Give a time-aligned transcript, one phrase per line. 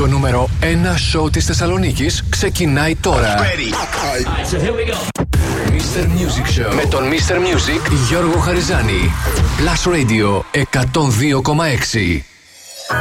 [0.00, 0.64] Το νούμερο 1
[1.10, 3.36] σοου της Θεσσαλονίκης ξεκινάει τώρα.
[5.68, 6.02] Mr.
[6.02, 7.34] Music Show με τον Mr.
[7.34, 9.12] Music Γιώργο Χαριζάνη.
[9.58, 12.22] Plus Radio 102,6.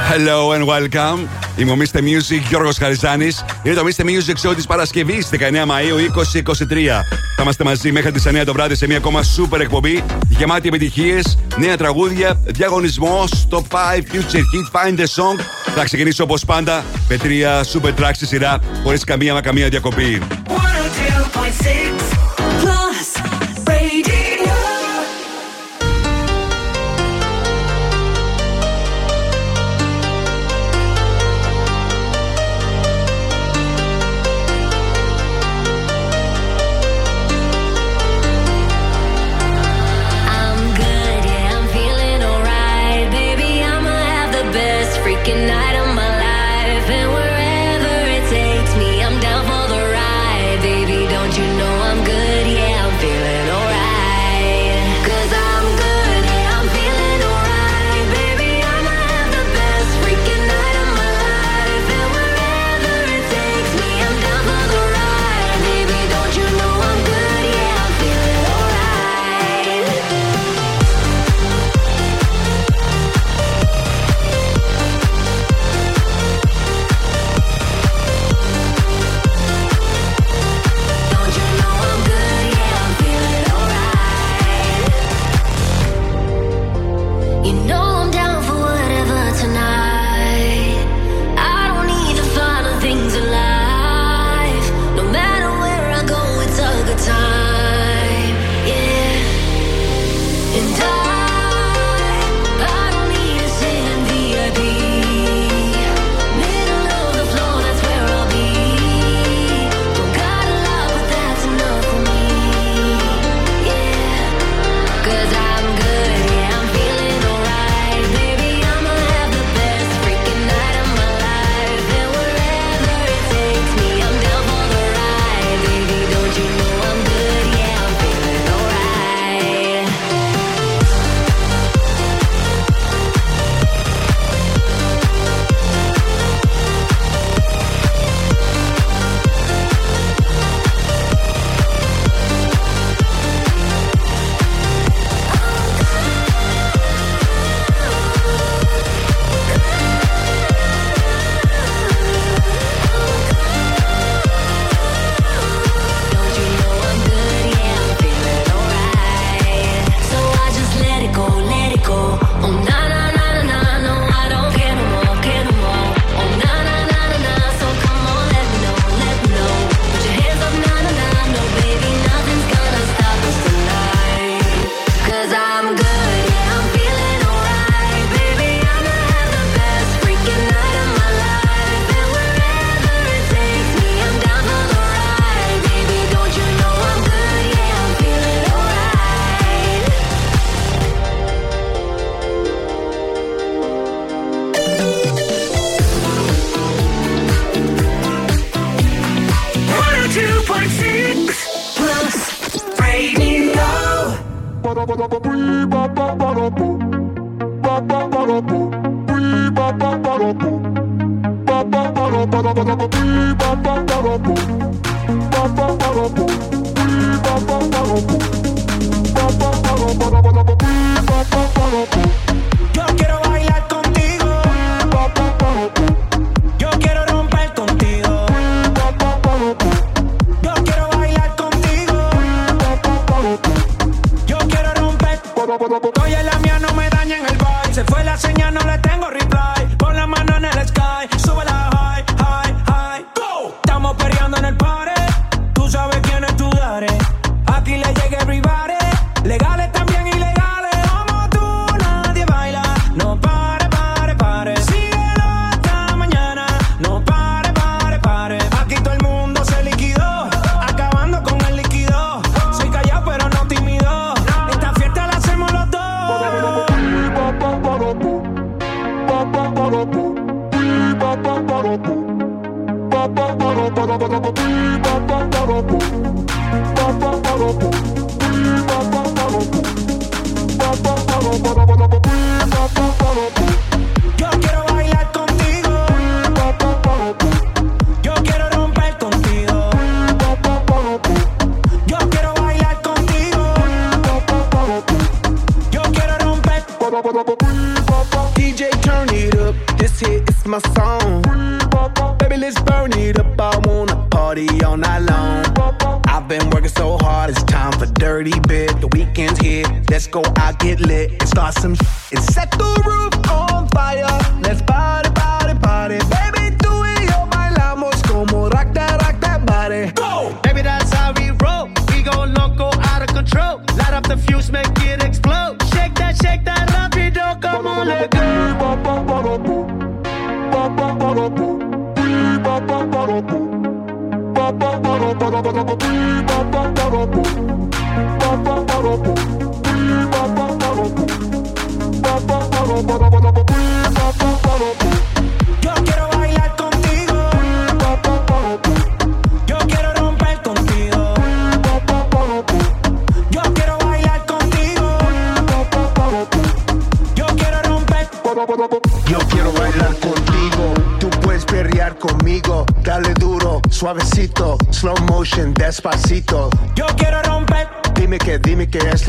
[0.09, 1.27] Hello and welcome.
[1.57, 1.97] Είμαι ο Mr.
[1.97, 3.45] Music Γιώργος Χαριζάνης.
[3.63, 4.03] Είναι το Mr.
[4.03, 7.03] Music Show της Παρασκευής 19 Μαΐου 2023.
[7.35, 11.37] Θα είμαστε μαζί μέχρι τις 9 το βράδυ σε μια ακόμα super εκπομπή γεμάτη επιτυχίες,
[11.57, 15.58] νέα τραγούδια, διαγωνισμό, top 5, future hit, find the song.
[15.75, 20.21] Θα ξεκινήσω όπως πάντα με τρία super tracks στη σειρά χωρίς καμία μα καμία διακοπή.
[20.47, 22.28] 102.6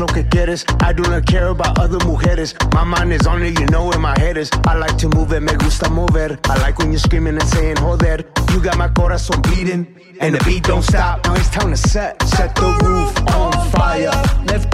[0.01, 0.65] lo que quieres.
[0.81, 2.55] I do not care about other mujeres.
[2.73, 4.49] My mind is only you know where my head is.
[4.65, 6.37] I like to move it, me gusta mover.
[6.49, 8.25] I like when you're screaming and saying, joder.
[8.51, 9.85] You got my corazón beating,
[10.19, 11.23] and the beat don't stop.
[11.25, 14.11] Now it's time to set, set the roof on fire.
[14.45, 14.65] Let's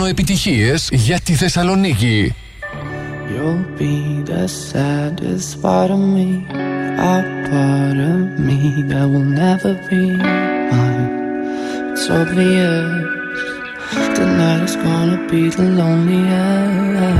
[0.00, 2.34] ραδιόφωνο επιτυχίες για τη Θεσσαλονίκη.
[3.28, 6.28] You'll be the saddest part of me,
[7.12, 7.16] a
[7.50, 8.60] part of me
[8.90, 10.02] that will never be
[10.72, 11.08] mine.
[11.92, 12.88] It's obvious
[14.16, 17.19] tonight is gonna be the loneliest.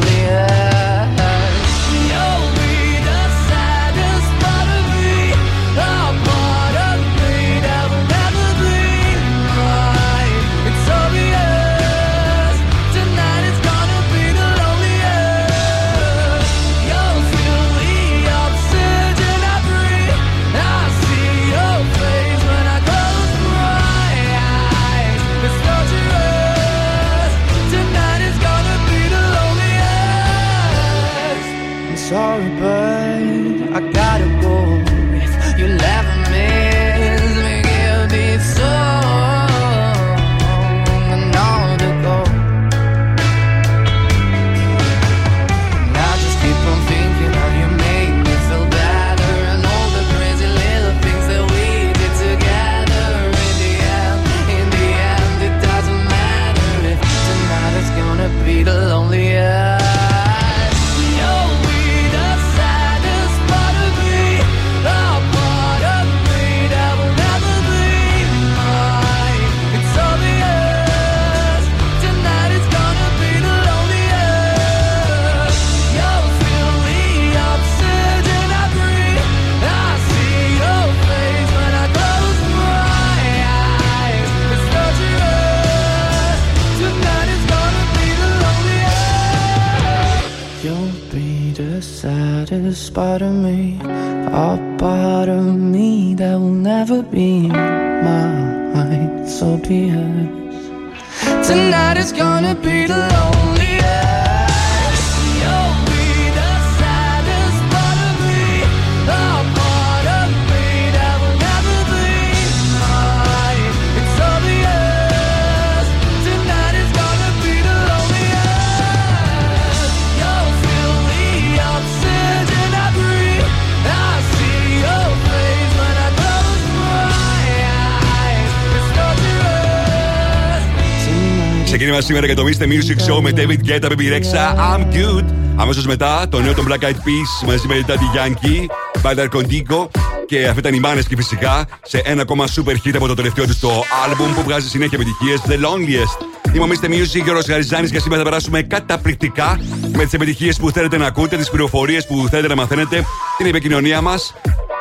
[132.11, 132.63] σήμερα για το Mr.
[132.63, 135.25] Music Show με David Guetta, Baby Rexha, I'm Good.
[135.55, 138.65] Αμέσως μετά το νέο των Black Eyed Peas μαζί με Daddy Yankee,
[139.01, 139.87] Badar Contigo
[140.25, 143.45] και αυτή ήταν οι μάνες και φυσικά σε ένα ακόμα super hit από το τελευταίο
[143.45, 146.25] τους το album που βγάζει συνέχεια επιτυχίες The Loneliest.
[146.55, 146.85] Είμαι ο Mr.
[146.85, 149.59] Music, ο Γαριζάνης και σήμερα θα περάσουμε καταπληκτικά
[149.95, 153.05] με τις επιτυχίες που θέλετε να ακούτε, τις πληροφορίες που θέλετε να μαθαίνετε,
[153.37, 154.33] την επικοινωνία μας,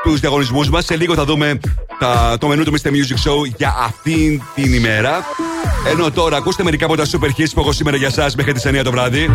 [0.03, 0.85] τους διαγωνισμούς μας.
[0.85, 1.61] Σε λίγο θα δούμε
[1.99, 2.89] τα, το μενού του Mr.
[2.89, 5.25] Music Show για αυτήν την ημέρα.
[5.87, 8.67] Ενώ τώρα ακούστε μερικά από τα super hits που έχω σήμερα για εσά μέχρι τις
[8.67, 9.31] 9 το βράδυ.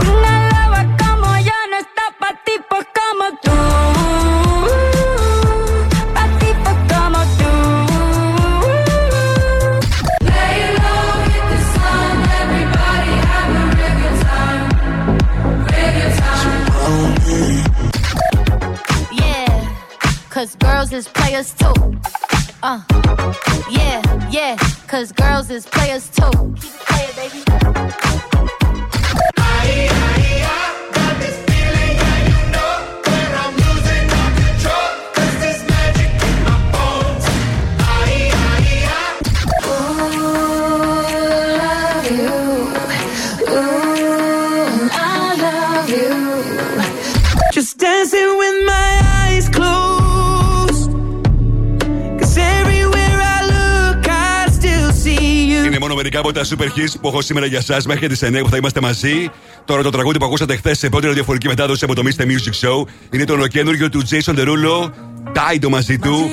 [56.56, 59.30] Super hits που έχω σήμερα για εσά μέχρι τι 9 που θα είμαστε μαζί.
[59.66, 62.22] Τώρα το τραγούδι που ακούσατε χθε σε πρώτη ραδιοφορική μετάδοση από το Mr.
[62.22, 64.92] Music Show είναι το ολοκένουργιο του Jason Derulo.
[65.34, 66.30] Τάιντο μαζί του.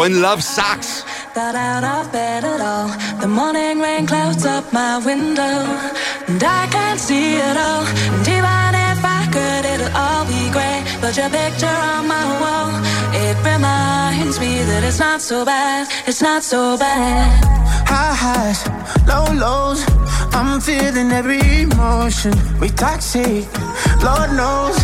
[0.00, 0.90] When Love Sucks.
[1.34, 2.88] Got out of bed at all.
[3.22, 5.56] The morning rain clouds up my window.
[6.30, 7.84] And I can't see it all.
[8.14, 10.82] And even if I could, it'll all be great.
[11.02, 12.91] But your picture on my wall, it
[13.44, 15.88] reminds me that it's not so bad.
[16.06, 17.44] It's not so bad.
[17.86, 18.60] High highs,
[19.06, 19.84] low lows.
[20.34, 22.32] I'm feeling every emotion.
[22.60, 23.46] We toxic,
[24.02, 24.76] Lord knows.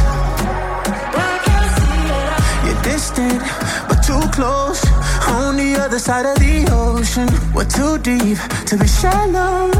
[2.64, 3.40] You're distant,
[3.88, 4.84] but too close.
[5.28, 9.70] On the other side of the ocean, we're too deep to be shallow.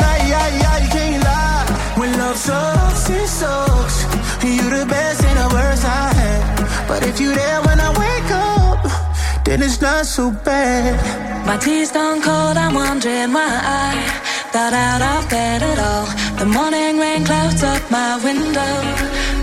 [0.00, 1.66] Nah, yeah, yeah, you can't lie.
[1.98, 4.04] When love sucks, it sucks.
[4.42, 6.61] You're the best and the worst I had.
[6.88, 11.46] But if you're there when I wake up, then it's not so bad.
[11.46, 14.22] My tea's gone cold, I'm wondering why I
[14.52, 16.06] got out of bed at all.
[16.38, 18.74] The morning rain clouds up my window,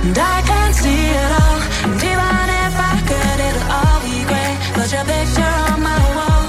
[0.05, 1.59] and I can't see it all.
[1.85, 4.57] And even if I could, it'll all be great.
[4.75, 6.47] But your picture on my wall,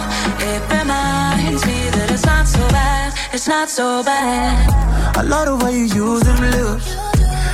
[0.51, 3.15] it reminds me that it's not so bad.
[3.33, 5.17] It's not so bad.
[5.17, 6.97] I love the way you use them lips.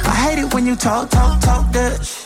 [0.04, 2.25] I hate it when you talk, talk, talk that.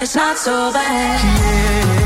[0.00, 1.20] It's not so bad.
[1.22, 1.99] Yeah,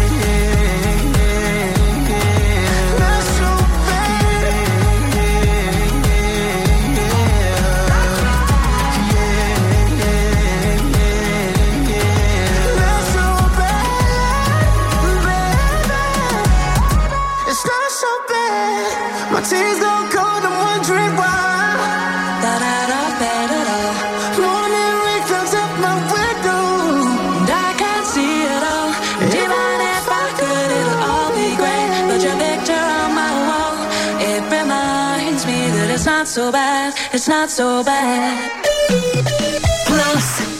[37.15, 38.51] It's not so bad.
[39.87, 40.54] Plus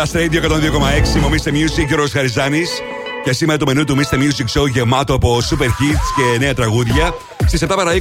[0.00, 1.20] Blast Radio 102,6.
[1.20, 2.70] Μομίστε Music και ο Ρος Χαριζάνης.
[3.24, 4.14] Και σήμερα το μενού του Mr.
[4.14, 7.14] Music Show γεμάτο από super hits και νέα τραγούδια.
[7.46, 7.98] Στις 7 παρα 20,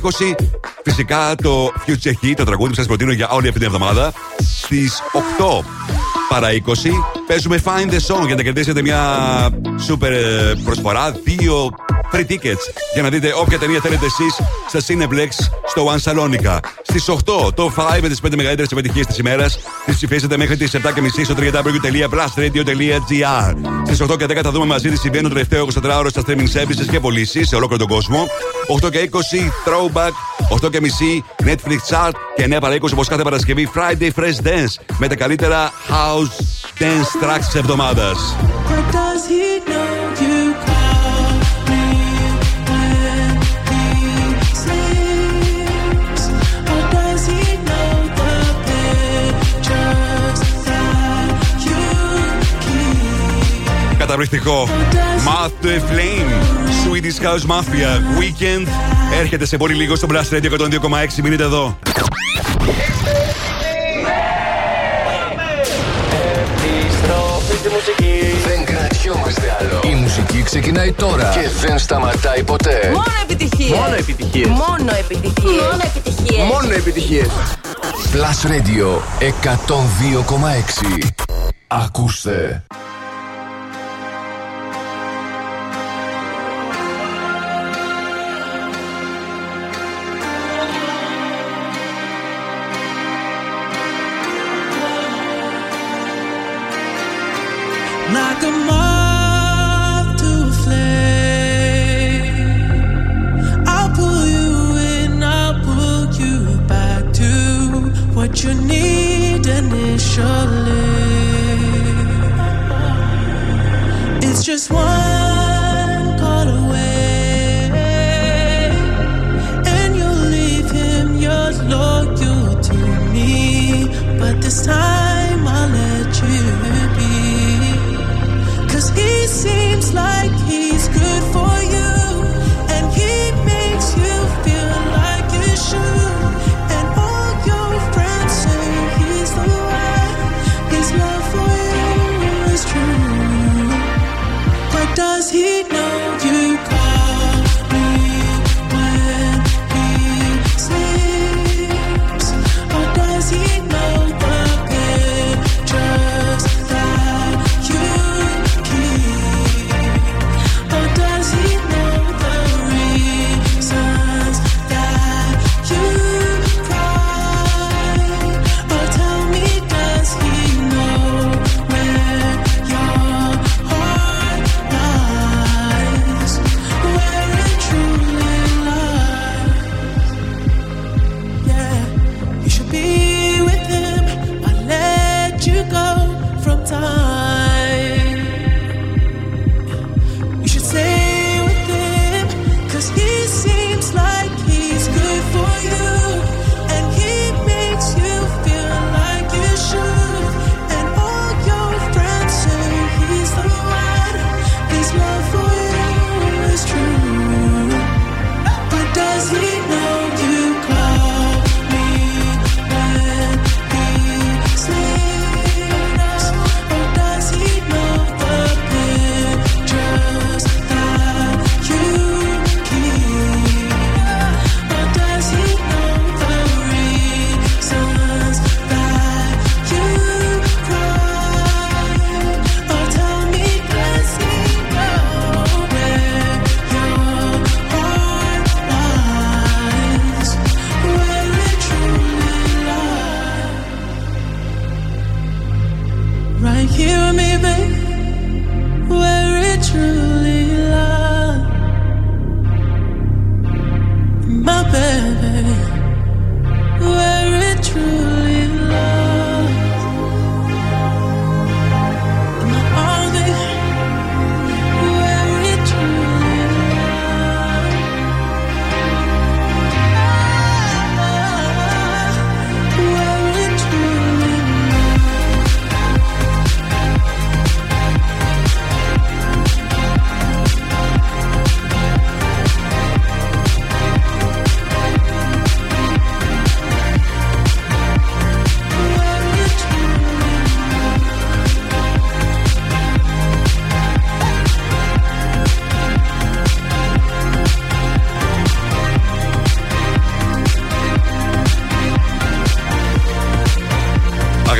[0.83, 4.13] φυσικά το Future Hit, το τραγούδι που σας προτείνω για όλη αυτή την εβδομάδα.
[4.37, 5.01] Στις
[5.39, 5.63] 8
[6.29, 6.59] παρα 20,
[7.27, 9.01] παίζουμε Find the Song για να κερδίσετε μια
[9.89, 11.15] super ε, προσφορά.
[11.23, 11.69] Δύο
[12.13, 15.29] free tickets για να δείτε όποια ταινία θέλετε εσείς στα Cineplex
[15.67, 16.57] στο One Salonica.
[16.81, 19.59] Στις 8 το 5 με τις 5 μεγαλύτερες επιτυχίε της ημέρας.
[19.89, 20.79] Τι ψηφίσετε μέχρι τις 7.30
[21.23, 23.55] στο www.plusradio.gr.
[23.85, 26.85] Στις 8 και 10 θα δούμε μαζί τι συμβαίνει το τελευταίο 24ωρο στα streaming services
[26.91, 28.27] και πωλήσεις σε ολόκληρο τον κόσμο.
[28.81, 29.17] 8 και 20
[29.65, 30.11] throwback.
[30.65, 32.11] 8 και μισή Netflix chart.
[32.35, 36.43] Και 9 παρα 20 όπως κάθε Παρασκευή Friday Fresh Dance με τα καλύτερα house
[36.79, 38.35] dance tracks της εβδομάδας.
[54.09, 54.67] Καταπληκτικό.
[55.25, 56.29] Math to a Flame.
[56.81, 57.91] Swedish House Mafia.
[58.19, 58.67] Weekend.
[59.19, 61.21] Έρχεται σε πολύ λίγο στο Blast Radio 102,6.
[61.23, 61.79] Μείνετε εδώ.
[66.43, 68.19] Επιστροφή στη μουσική.
[68.47, 69.81] Δεν κρατιόμαστε άλλο.
[69.83, 72.89] Η μουσική ξεκινάει τώρα και δεν σταματάει ποτέ.
[72.93, 73.77] Μόνο επιτυχίες.
[73.77, 74.47] Μόνο επιτυχίες.
[74.47, 75.61] Μόνο επιτυχίες.
[75.61, 76.47] Μόνο επιτυχίες.
[76.51, 77.27] Μόνο επιτυχίες.
[78.13, 81.07] Plus Radio 102,6.
[81.67, 82.63] Ακούστε.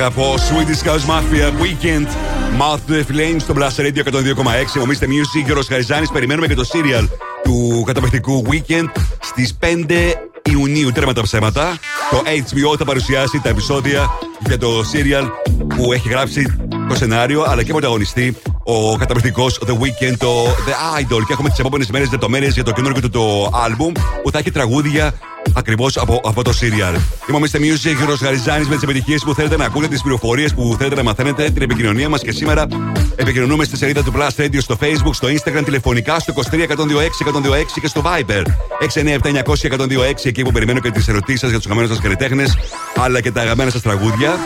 [0.09, 2.07] Αγαπώ Swedish House Mafia Weekend.
[2.59, 6.69] Mouth the Flame στο Blast Radio 102,6 Ομίστε Music και ο Χαριζάνης Περιμένουμε και το
[6.73, 7.07] serial
[7.43, 8.85] του καταπληκτικού Weekend
[9.19, 10.13] στις 5
[10.51, 10.91] Ιουνίου.
[10.91, 11.77] Τέρμα τα ψέματα.
[12.09, 14.09] Το HBO θα παρουσιάσει τα επεισόδια
[14.45, 15.27] για το serial
[15.75, 16.57] που έχει γράψει
[16.89, 21.23] το σενάριο αλλά και πρωταγωνιστή ο καταπληκτικός The Weeknd, το The Idol.
[21.27, 23.91] Και έχουμε τις επόμενες μέρες λεπτομέρειες για το καινούργιο του το album
[24.23, 25.13] που θα έχει τραγούδια
[25.59, 26.99] ακριβώς από αυτό το serial.
[27.29, 27.57] Είμαι ο Mr.
[27.57, 31.03] Music, Γιώργος Γαριζάνης με τις επιτυχίες που θέλετε να ακούτε, τις πληροφορίες που θέλετε να
[31.03, 32.67] μαθαίνετε, την επικοινωνία μας και σήμερα
[33.15, 37.79] επικοινωνούμε στη σελίδα του Blast Radio στο Facebook, στο Instagram, τηλεφωνικά στο 23 126 126
[37.81, 38.43] και στο Viber
[38.93, 42.57] 697 900 126 εκεί που περιμένω και τις ερωτήσεις σας για τους αγαπημένους σας καλλιτέχνες
[42.97, 44.37] αλλά και τα αγαπημένα σας τραγούδια.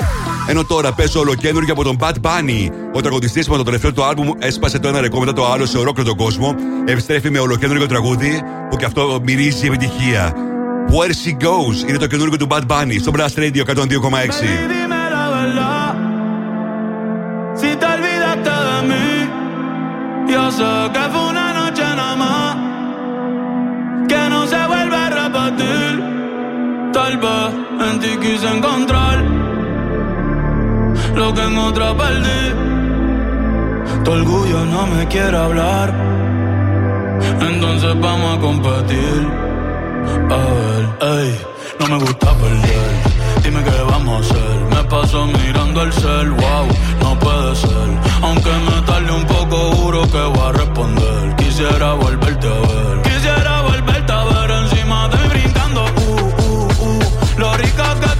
[0.48, 2.70] Ενώ τώρα παίζω ολοκένουργιο από τον Bad Bunny.
[2.94, 5.78] Ο τραγουδιστής με το τελευταίο του άλμπουμ έσπασε το ένα ρεκόρ μετά το άλλο σε
[5.78, 6.56] ολόκληρο τον κόσμο.
[6.86, 10.43] Επιστρέφει με ολοκένουργιο τραγούδι που και αυτό μυρίζει επιτυχία.
[10.95, 13.75] Where She Goes είναι το καινούργιο του Bad Bunny στο Blast Radio 102,6.
[14.73, 15.95] Dime la verdad.
[17.61, 19.09] Si te olvidaste de mí,
[20.33, 22.51] yo sé que fue una noche nada más.
[24.11, 25.93] Que no se vuelve a repetir.
[26.97, 27.49] Tal vez
[27.87, 29.17] en ti quise encontrar
[31.21, 32.43] lo que en otra perdí.
[34.05, 35.89] Tu orgullo no me quiere hablar.
[37.51, 39.19] Entonces vamos a competir.
[40.36, 41.40] Ey,
[41.80, 42.92] no me gusta perder.
[43.44, 44.60] Dime qué vamos a hacer.
[44.72, 46.68] Me paso mirando el cel, wow,
[47.02, 47.90] no puede ser.
[48.22, 51.36] Aunque me tarde un poco, juro que voy a responder.
[51.36, 53.02] Quisiera volverte a ver.
[53.04, 55.84] Quisiera volverte a ver encima de mí brincando.
[55.84, 57.00] Uh, uh, uh.
[57.38, 58.13] Lo rica que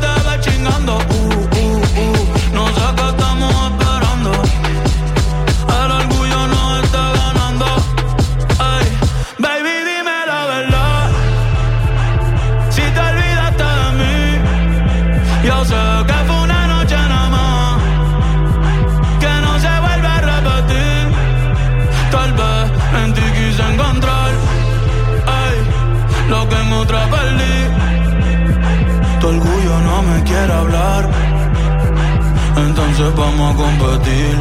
[32.96, 34.38] Entonces vamos a competir.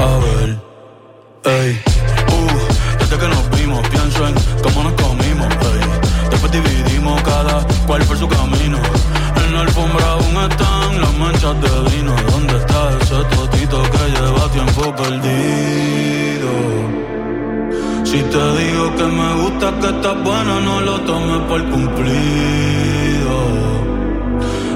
[0.00, 0.48] A ver,
[1.44, 1.82] ey.
[2.32, 6.30] Uh, desde que nos vimos, pienso en cómo nos comimos, ey.
[6.30, 8.78] Después dividimos cada cual por su camino.
[9.44, 12.14] En la alfombra aún están las manchas de vino.
[12.32, 16.50] ¿Dónde está ese totito que lleva tiempo perdido?
[18.04, 23.34] Si te digo que me gusta que estás buena, no lo tomes por cumplido.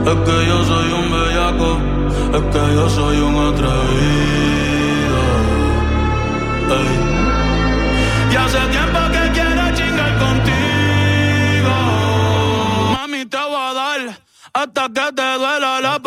[0.05, 1.98] Es que yo soy un bellaco,
[2.35, 5.21] es que yo soy un atrevido.
[8.31, 11.75] Y hace tiempo que quiero chingar contigo.
[12.93, 14.01] Mami, te voy a dar
[14.53, 15.99] hasta que te duela la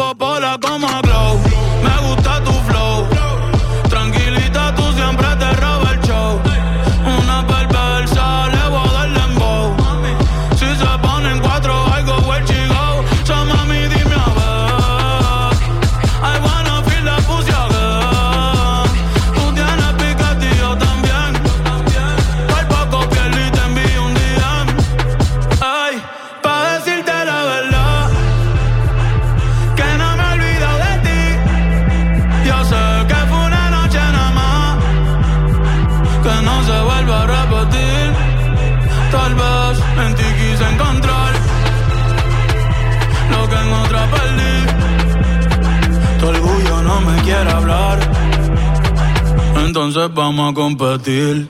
[50.31, 51.49] vamos a competir.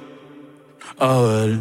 [0.98, 1.61] A ver,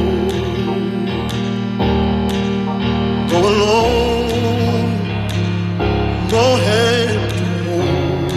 [3.61, 4.97] alone,
[6.35, 8.31] no hand to hold.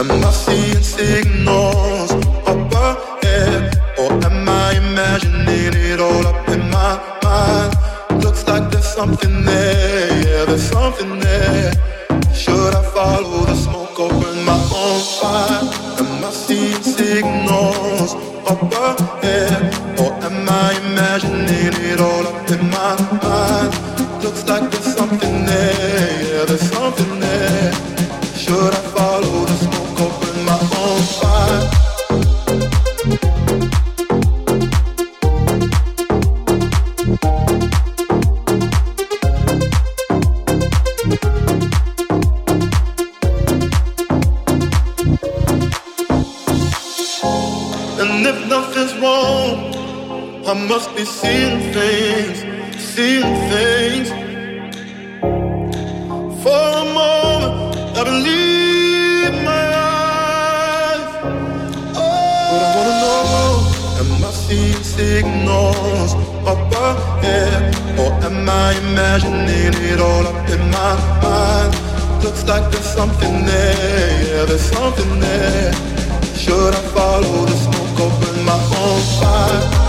[0.00, 2.10] Am I seeing signals
[2.50, 3.62] up ahead,
[3.98, 7.72] or am I imagining it all up in my mind?
[8.24, 11.03] Looks like there's something there, yeah, there's something.
[64.54, 66.14] see signals
[66.50, 67.74] up ahead?
[67.98, 71.72] Or am I imagining it all up in my mind?
[72.24, 75.72] Looks like there's something there, yeah, there's something there.
[76.42, 79.83] Should I follow the smoke, open my own fire?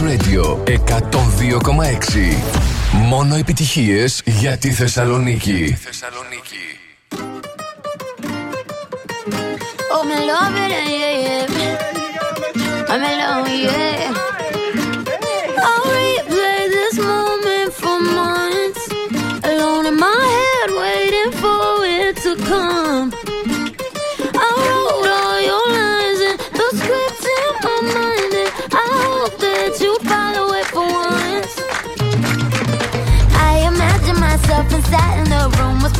[0.00, 0.76] Radio 102,6.
[2.92, 5.78] Μόνο επιτυχίες για τη Θεσσαλονίκη.
[5.80, 6.80] Θεσσαλονίκη.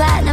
[0.00, 0.29] fat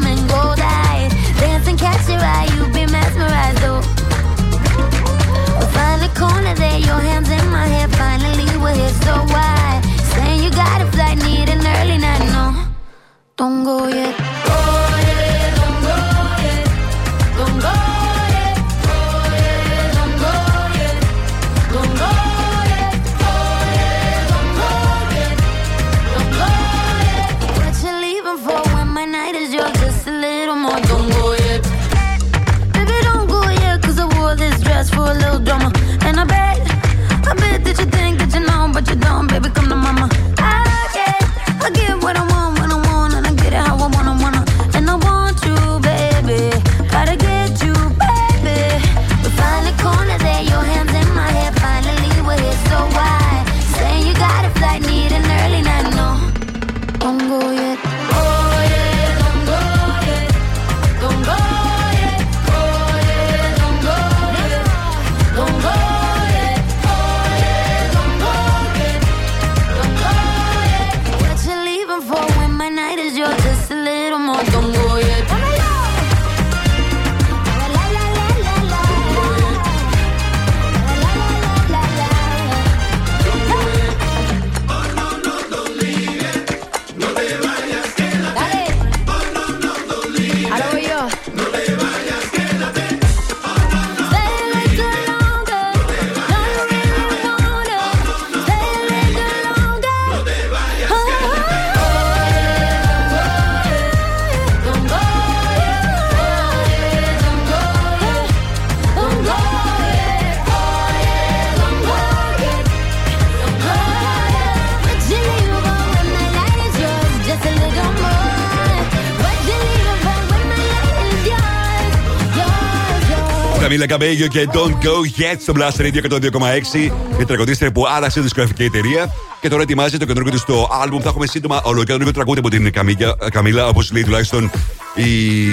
[123.97, 127.19] Καμίλα Καμπέγιο και Don't Go Yet στο Blast Radio 102,6.
[127.19, 130.99] Η τραγουδίστρια που άραξε τη δισκογραφική εταιρεία και τώρα ετοιμάζει το καινούργιο της στο album.
[131.01, 134.51] Θα έχουμε σύντομα ολοκαινούργιο τραγούδι από την Καμίλα, Καμίλα όπως λέει τουλάχιστον
[134.95, 135.47] οι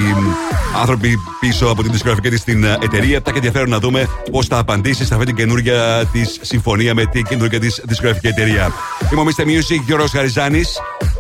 [0.80, 3.22] άνθρωποι πίσω από την δισκογραφική της στην ε, εταιρεία.
[3.22, 7.06] Τα και ενδιαφέρον να δούμε πώς θα απαντήσει σε αυτή την καινούργια της συμφωνία με
[7.06, 8.72] την καινούργια της δισκογραφική εταιρεία.
[9.12, 9.42] Είμαι ο Mr.
[9.42, 10.62] Music Γιώργος Χαριζάνη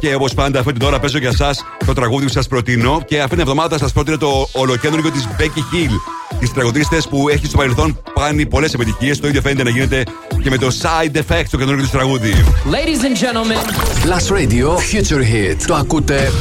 [0.00, 1.50] και όπως πάντα αυτή την ώρα παίζω για εσά
[1.86, 5.74] το τραγούδι που σας προτείνω και αυτή την εβδομάδα σας πρότεινε το ολοκένουργιο της Becky
[5.74, 6.13] Hill.
[6.44, 9.16] Τι τραγουδίστε που έχει στο παρελθόν κάνει πολλέ επιτυχίε.
[9.16, 10.02] Το ίδιο φαίνεται να γίνεται
[10.42, 12.32] και με το Side Effect το καινούργιο τη τραγούδι.
[12.70, 13.58] Ladies and gentlemen.
[14.04, 15.56] Plus Radio Future Hit.
[15.66, 16.32] Το ακούτε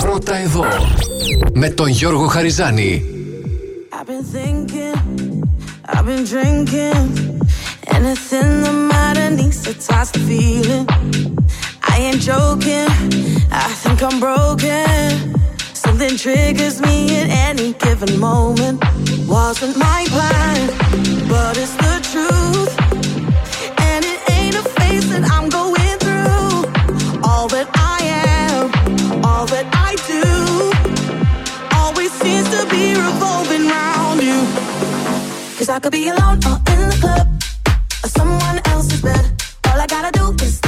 [0.00, 0.64] πρώτα εδώ.
[1.52, 3.04] Με τον Γιώργο Χαριζάνη.
[3.92, 4.96] I've been thinking,
[5.94, 7.04] I've been drinking.
[7.96, 10.84] Anything the matter needs to toss the feeling.
[11.92, 12.90] I ain't joking,
[13.64, 15.10] I think I'm broken.
[15.84, 18.76] Something triggers me at any given moment.
[19.26, 22.72] Wasn't my plan, but it's the truth.
[23.90, 27.20] And it ain't a phase that I'm going through.
[27.28, 27.98] All that I
[28.38, 30.24] am, all that I do,
[31.76, 33.36] always seems to be revolving.
[35.58, 37.26] Cause I could be alone or in the club
[38.04, 39.42] or someone else's bed.
[39.66, 40.65] All I gotta do is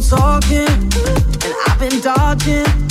[0.00, 2.83] talking, and I've been dodging.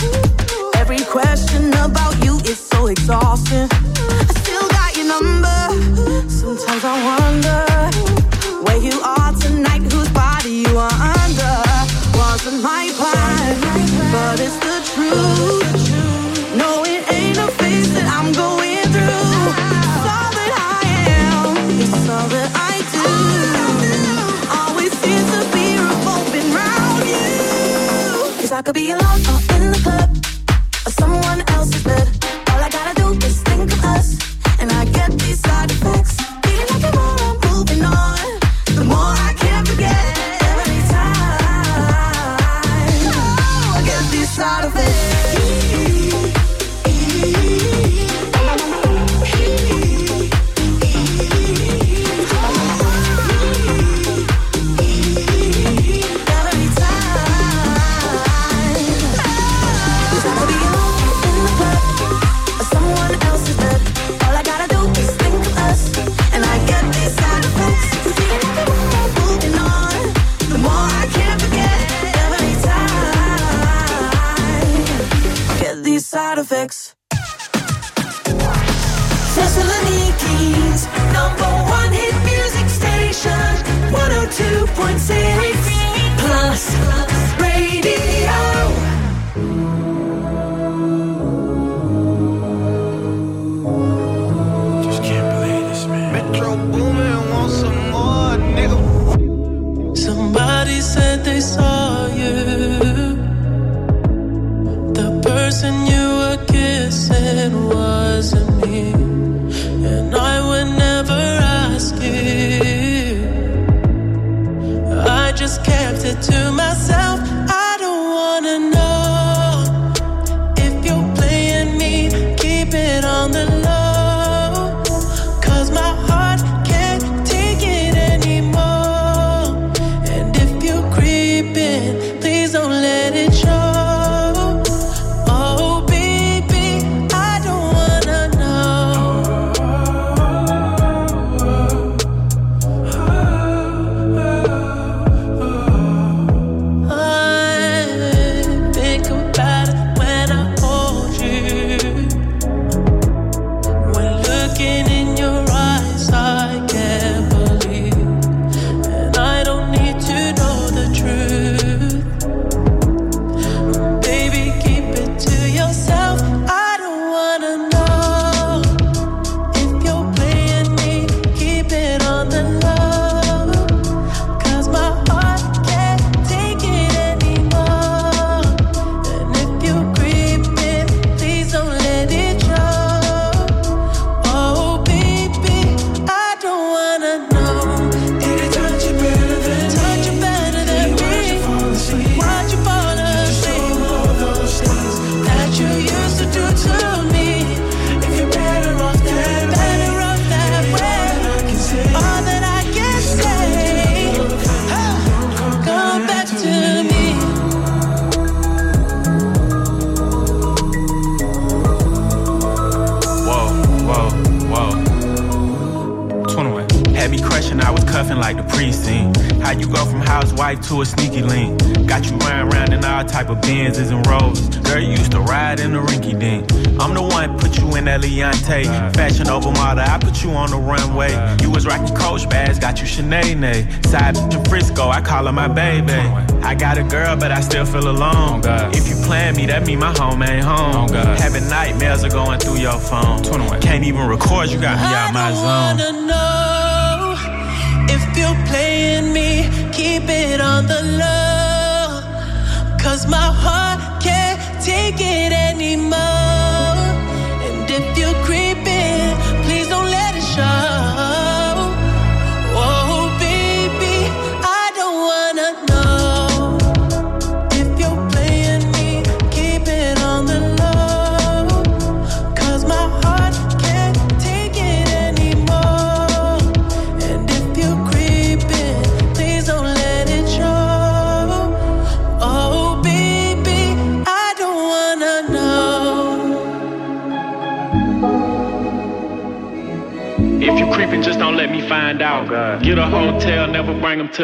[291.94, 292.32] find out.
[292.32, 292.80] Oh Get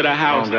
[0.06, 0.50] a house.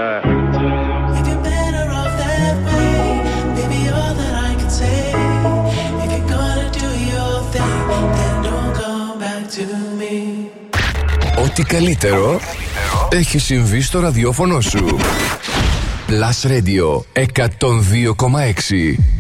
[11.45, 12.41] Ό,τι καλύτερο
[13.11, 14.99] έχει συμβεί στο ραδιόφωνο σου.
[16.09, 19.20] Plus Radio 102,6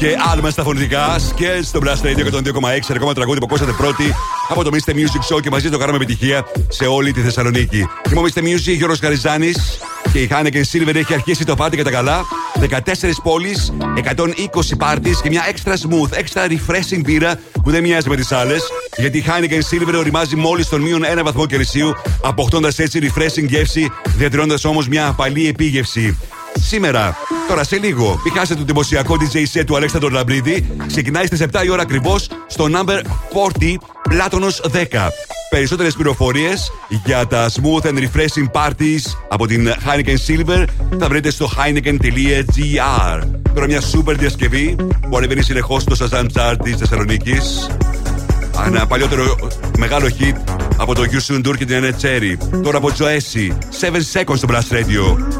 [0.00, 4.14] και άλμα στα φωνητικά και στο Blast Radio 102,6 ακόμα τραγούδι που ακούσατε πρώτη
[4.48, 4.90] από το Mr.
[4.90, 7.88] Music Show και μαζί το κάναμε επιτυχία σε όλη τη Θεσσαλονίκη.
[8.10, 8.38] Είμαι ο Mr.
[8.38, 9.52] Music, Γιώργος Καριζάνη
[10.12, 12.24] και η Heineken Silver έχει αρχίσει το πάτη κατά καλά.
[12.60, 12.78] 14
[13.22, 13.72] πόλεις,
[14.16, 18.62] 120 πάρτις και μια extra smooth, extra refreshing πύρα που δεν μοιάζει με τις άλλες.
[18.96, 21.92] Γιατί η Heineken Silver οριμάζει μόλις τον μείον ένα βαθμό Κελσίου,
[22.22, 26.18] αποκτώντας έτσι refreshing γεύση, διατηρώντας όμως μια απαλή επίγευση.
[26.54, 27.16] Σήμερα
[27.50, 30.66] Τώρα σε λίγο, μην χάσετε το δημοσιακό DJ set του Αλέξανδρου Λαμπρίδη.
[30.86, 33.00] Ξεκινάει στις 7 η ώρα ακριβώς στο number
[33.58, 33.74] 40
[34.08, 35.08] Πλάτονο 10.
[35.50, 36.72] Περισσότερες πληροφορίες
[37.04, 40.64] για τα smooth and refreshing parties από την Heineken Silver
[40.98, 43.22] θα βρείτε στο heineken.gr.
[43.54, 44.76] Τώρα μια super διασκευή
[45.10, 47.70] που ανεβαίνει συνεχώς στο Shazam Chart της Θεσσαλονίκης.
[48.66, 49.36] Ένα παλιότερο
[49.78, 50.36] μεγάλο hit
[50.76, 52.60] από το Yusun Dur και την Anna Cherry.
[52.62, 53.48] Τώρα από Joessi,
[53.80, 55.39] 7 Seconds στο Blast Radio.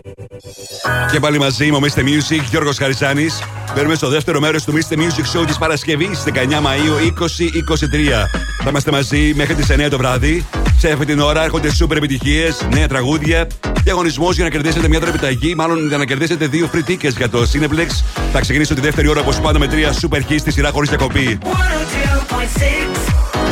[1.11, 1.99] Και πάλι μαζί είμαι ο Mr.
[1.99, 3.43] Music, Γιώργος Χαρισάνης.
[3.75, 4.97] Μπαίνουμε στο δεύτερο μέρος του Mr.
[4.97, 8.27] Music Show της Παρασκευής, 19 Μαΐου 2023.
[8.63, 10.45] Θα είμαστε μαζί μέχρι τις 9 το βράδυ.
[10.77, 13.47] Σε αυτή την ώρα έρχονται σούπερ επιτυχίες, νέα τραγούδια,
[13.83, 17.47] διαγωνισμός για να κερδίσετε μια τραπεταγή, μάλλον για να κερδίσετε δύο free tickets για το
[17.53, 18.03] Cineplex.
[18.31, 21.37] Θα ξεκινήσω τη δεύτερη ώρα όπως πάντα με τρία super hits στη σειρά χωρίς διακοπή.
[21.43, 21.47] 102.6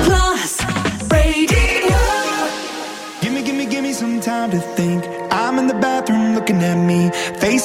[0.08, 0.52] Plus
[1.14, 1.98] Radio.
[3.22, 5.00] Gimme, gimme, gimme some time to think.
[5.32, 7.09] I'm in the bathroom looking at me.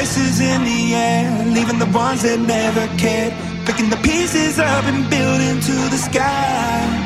[0.00, 3.34] Voices in the air, leaving the ones that never cared,
[3.66, 6.99] picking the pieces up and building to the sky.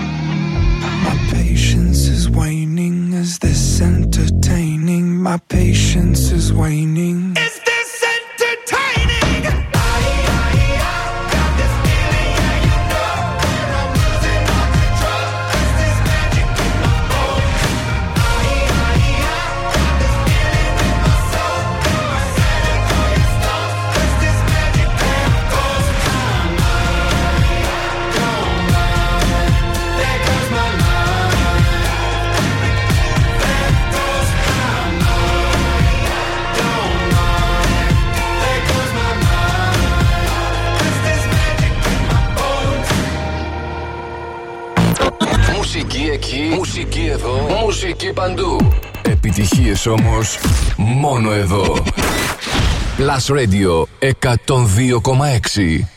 [47.85, 48.73] Μουσική παντού.
[49.03, 50.39] Επιτυχίες όμως
[50.77, 51.83] μόνο εδώ.
[52.99, 55.94] Plus Radio 102,6.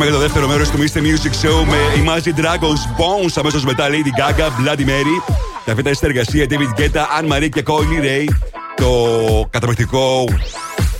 [0.00, 0.10] Me.
[0.10, 1.00] Ξεκινάμε για το δεύτερο μέρος του Mr.
[1.06, 3.32] Music Show με Imagine Dragons Bones.
[3.34, 5.34] Αμέσως μετά Lady Gaga, Bloody Mary.
[5.64, 8.28] Τα φέτα συνεργασία David Guetta, Anne Marie και Coily Ray.
[8.76, 8.88] Το
[9.50, 10.24] καταπληκτικό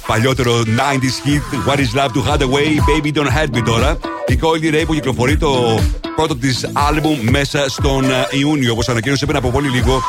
[0.06, 3.98] παλιότερο 90s hit What is Love to Away, Baby Don't Hurt Me τώρα.
[4.26, 5.80] Η Coily Ray που κυκλοφορεί το
[6.16, 10.02] πρώτο της άλμπουμ μέσα στον ε, Ιούνιο, όπως ανακοίνωσε πριν από πολύ λίγο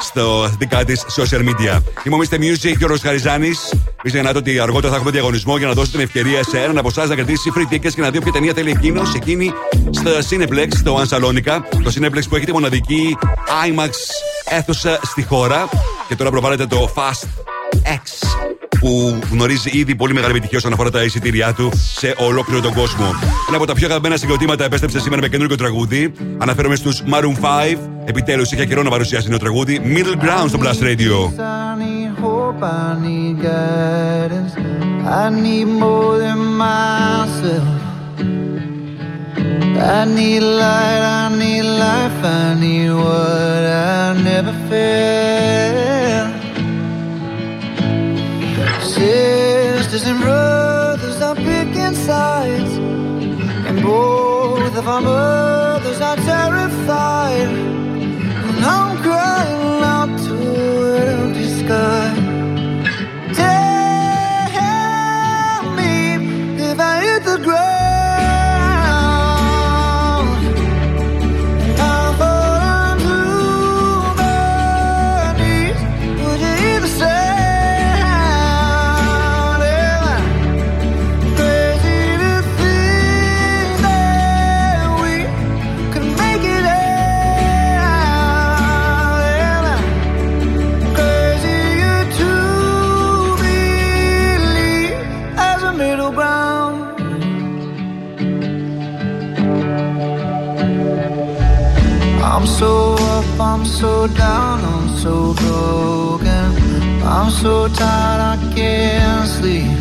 [0.00, 1.80] στο δικά της social media.
[2.04, 2.34] Είμαι ο Mr.
[2.34, 3.74] Music και ο Χαριζάνης.
[4.06, 6.88] Μην ξεχνάτε ότι αργότερα θα έχουμε διαγωνισμό για να δώσετε την ευκαιρία σε έναν από
[6.88, 9.52] εσάς να κρατήσει free tickets και να δει όποια ταινία θέλει εκείνος εκείνη
[9.90, 11.58] στο Cineplex, στο Ansalonica.
[11.82, 13.16] Το Cineplex που έχει τη μοναδική
[13.66, 13.90] IMAX
[14.44, 15.68] αίθουσα στη χώρα.
[16.08, 17.28] Και τώρα προβάλλεται το Fast
[17.82, 18.26] X
[18.80, 23.04] που γνωρίζει ήδη πολύ μεγάλη επιτυχία όσον αφορά τα εισιτήριά του σε ολόκληρο τον κόσμο.
[23.48, 26.12] Ένα από τα πιο αγαπημένα συγκροτήματα επέστρεψε σήμερα με καινούργιο τραγούδι.
[26.38, 27.40] Αναφέρομαι στους Maroon
[27.74, 27.78] 5.
[28.04, 29.80] Επιτέλους είχε καιρό να παρουσιάσει νέο τραγούδι.
[29.84, 31.63] Middle Ground στο Blast Radio.
[32.54, 34.54] I need hope, I need guidance.
[35.06, 37.64] I need more than myself.
[39.76, 46.32] I need light, I need life, I need what I never felt.
[48.82, 52.78] Sisters and brothers are picking sides,
[53.68, 57.48] and both of our mothers are terrified.
[58.48, 60.36] And I'm crying out to
[61.06, 62.03] empty sky.
[104.08, 107.02] So down, I'm so broken.
[107.02, 109.78] I'm so tired, I can't sleep.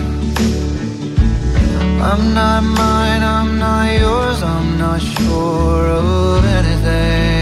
[2.01, 7.33] I'm not mine, I'm not yours, I'm not sure of anything.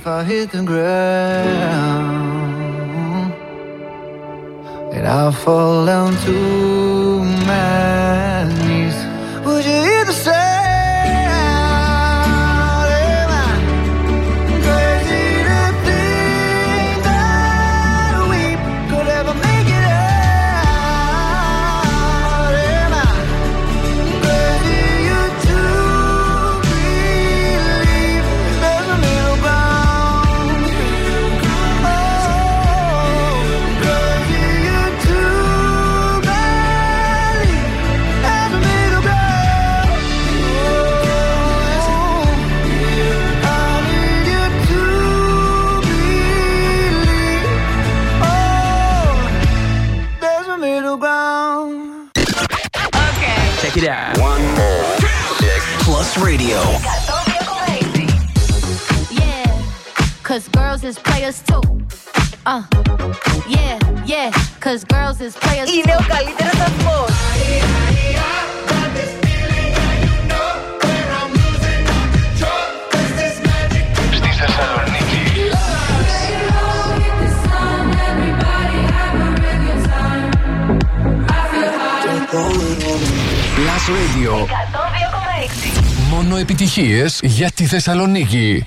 [0.00, 0.94] If I hit the ground.
[4.94, 6.36] And I fall down to
[7.44, 8.69] my
[61.30, 61.62] players too.
[62.46, 62.62] Uh,
[63.48, 65.76] yeah, yeah, cause girls is players too.
[65.76, 67.10] Είναι ο καλύτερος σταθμός.
[74.12, 75.18] Στη Θεσσαλονίκη.
[83.56, 84.46] Plus Radio.
[86.10, 88.66] Μόνο επιτυχίες για τη Θεσσαλονίκη.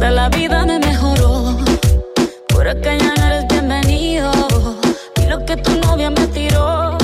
[0.00, 1.58] Que hasta la vida me mejoró.
[2.48, 4.32] Por acá ya no eres bienvenido.
[5.20, 6.96] Y lo que tu novia me tiró.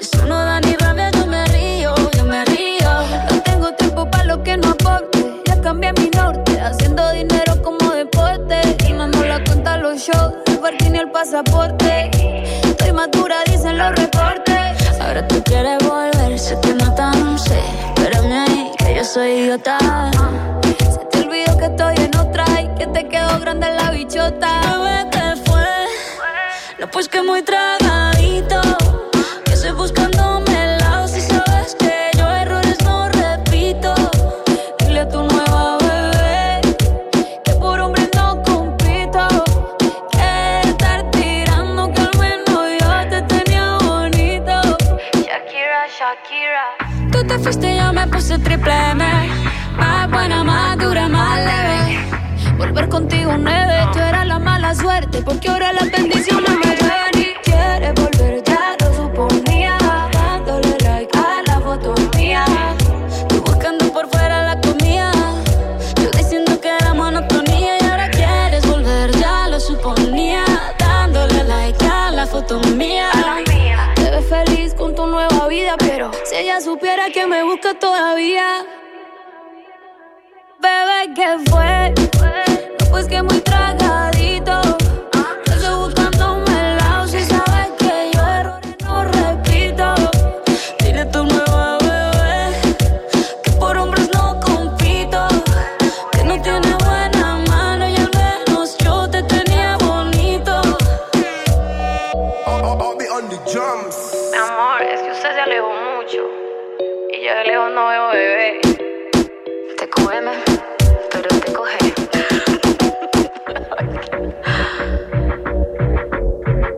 [0.00, 2.88] Eso no da ni rabia, yo me río, yo me río.
[3.32, 5.42] No tengo tiempo para lo que no aporte.
[5.44, 8.60] Ya cambié mi norte, haciendo dinero como deporte.
[8.88, 12.10] Y mando la cuenta los shows, el parking y el pasaporte.
[12.62, 15.00] Estoy madura, dicen los reportes.
[15.00, 17.58] Ahora tú quieres volver, te nota, no sé.
[17.96, 19.78] Espérame que yo soy idiota.
[23.02, 24.60] Te quedó grande la bichota.
[24.78, 25.64] Bebé, ¿qué fue?
[26.78, 28.60] No, pues que muy tragadito.
[29.44, 33.94] Que estoy buscándome el lado si sabes que yo errores no repito.
[34.80, 36.60] Dile a tu nueva bebé
[37.44, 39.26] que por hombre no compito.
[40.12, 44.60] Que estar tirando que al menos yo te tenía bonito.
[45.14, 46.66] Shakira, Shakira.
[47.12, 49.29] Tú te fuiste y yo me puse triple M.
[53.00, 55.22] contigo nueve, tú eras la mala suerte.
[55.22, 59.78] Porque ahora las bendiciones me ven y quieres volver, ya lo suponía.
[60.12, 62.44] Dándole like a la foto mía.
[63.28, 65.12] Tú buscando por fuera la comida.
[66.02, 67.78] Yo diciendo que era monotonía.
[67.80, 70.44] Y ahora quieres volver, ya lo suponía.
[70.78, 73.10] Dándole like a la foto mía.
[73.94, 78.66] Te ves feliz con tu nueva vida, pero si ella supiera que me busca todavía.
[80.60, 82.49] Bebé, ¿qué fue?
[83.00, 83.49] Pues que muy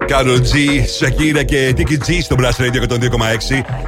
[0.06, 0.56] Κάρολ G,
[0.98, 2.98] Σακύρα και Τίκη G στο Blast Radio 102,6.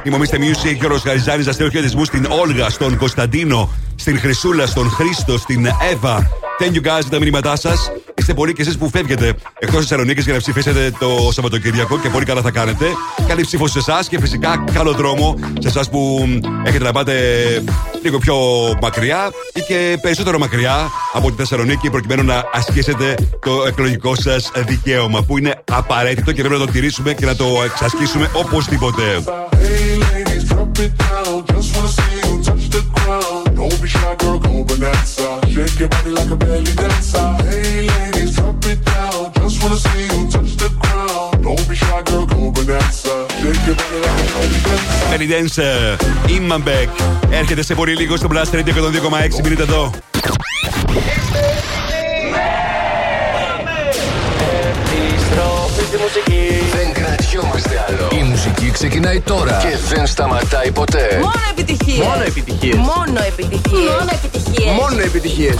[0.03, 0.35] Είμαι ο Mr.
[0.35, 1.43] Music και ο Ροσχαριζάνη.
[1.43, 6.29] Να στέλνω χαιρετισμούς στην Όλγα, στον Κωνσταντίνο, στην Χρυσούλα, στον Χρήστο, στην Εύα.
[6.59, 7.91] Thank you guys για τα μηνύματά σας.
[8.15, 12.25] Είστε πολλοί και εσείς που φεύγετε εκτός Θεσσαλονίκης για να ψηφίσετε το Σαββατοκύριακο και πολύ
[12.25, 12.85] καλά θα κάνετε.
[13.27, 16.27] Καλή ψήφο σε εσάς και φυσικά καλό δρόμο σε εσάς που
[16.65, 17.13] έχετε να πάτε
[18.05, 18.35] λίγο πιο
[18.81, 25.23] μακριά ή και περισσότερο μακριά από τη Θεσσαλονίκη προκειμένου να ασκήσετε το εκλογικό σας δικαίωμα
[25.23, 29.03] που είναι απαραίτητο και πρέπει να το τηρήσουμε και να το εξασκήσουμε οπωσδήποτε.
[29.61, 30.91] Hey ladies, drop it
[38.85, 39.21] down.
[39.39, 41.34] Just wanna see you touch the ground.
[45.09, 45.97] Belly Dancer,
[46.27, 46.89] Iman Beck.
[47.29, 49.41] Έρχεται σε πολύ λίγο στο Blaster 102,6.
[49.43, 49.91] Μείνετε εδώ.
[49.91, 51.01] Hey,
[51.33, 51.65] hey, hey.
[56.75, 58.07] Δεν κρατιόμαστε άλλο.
[58.19, 61.19] Η μουσική ξεκινάει τώρα και δεν σταματάει ποτέ.
[61.21, 62.05] Μόνο επιτυχίες.
[62.05, 62.75] Μόνο επιτυχίες.
[62.75, 63.89] Μόνο επιτυχίες.
[63.89, 64.73] Μόνο επιτυχίες.
[64.79, 65.55] Μόνο επιτυχίες.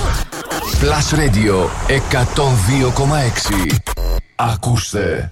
[0.81, 3.79] Plus Radio 102,6.
[4.35, 5.31] Ακούστε.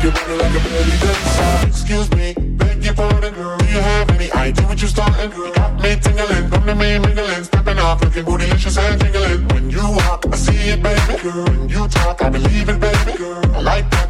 [0.00, 1.66] Shake your body like a belly dancer.
[1.66, 3.58] Excuse me, beg your pardon, girl.
[3.58, 5.30] Do you have any idea what you're starting?
[5.32, 9.48] You got me tingling, come to me mingling, stepping off, looking bootylicious and tingling.
[9.48, 11.22] When you walk, I see it, baby.
[11.22, 13.18] Girl, when you talk, I believe it, baby.
[13.18, 14.09] Girl, I like that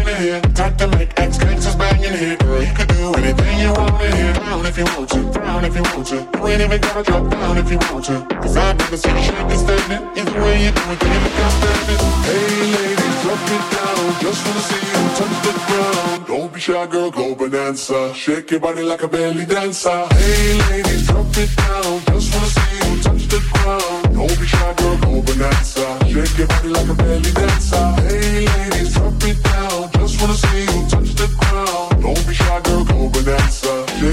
[0.00, 0.40] In here.
[0.78, 2.36] To make gangsters here.
[2.36, 4.34] Girl, you could do anything you want in here.
[4.64, 5.18] If you want to,
[5.66, 6.16] if you want to.
[6.38, 8.26] You ain't even gotta drop down if you want to.
[8.40, 9.16] Cause I've never seen
[9.62, 10.18] statement.
[10.18, 11.02] Either way you do it.
[12.26, 14.04] Hey, ladies, drop it down.
[14.22, 16.26] Just wanna see you touch the ground.
[16.26, 18.14] Don't be shy, girl, go bonanza.
[18.14, 20.06] Shake your body like a belly dancer.
[20.12, 22.00] Hey, ladies, drop it down.
[22.06, 24.14] Just wanna see you touch the ground.
[24.14, 25.98] Don't be shy, girl, go bonanza.
[26.06, 27.86] Shake your body like a belly dancer.
[28.08, 28.91] Hey, ladies,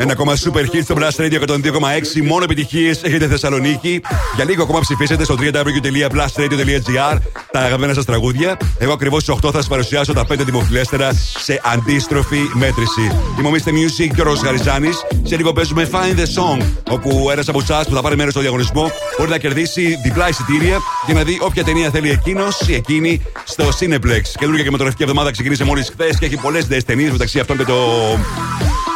[0.00, 2.22] Ένα ακόμα super hit στο Blast Radio 102,6.
[2.24, 4.00] Μόνο επιτυχίες έχετε Θεσσαλονίκη.
[4.34, 7.18] Για λίγο ακόμα ψηφίσετε στο www.blastradio.gr
[7.50, 8.56] τα αγαπημένα σας τραγούδια.
[8.78, 13.12] Εγώ ακριβώς στις 8 θα σας παρουσιάσω τα 5 δημοφιλέστερα σε αντίστροφη μέτρηση.
[13.38, 15.04] Είμαστε Music και ο Ρος Γαριζάνης.
[15.22, 18.40] Σε λίγο παίζουμε Find the Song, όπου ένας από εσάς που θα πάρει μέρος στο
[18.40, 23.22] διαγωνισμό μπορεί να κερδίσει διπλά εισιτήρια για να δει όποια ταινία θέλει εκείνος ή εκείνη
[23.44, 24.22] στο Cineplex.
[24.38, 27.64] Καινούργια και μετροφική εβδομάδα ξεκίνησε μόλις χθες και έχει πολλές νέες ταινίες μεταξύ αυτών και
[27.64, 27.76] το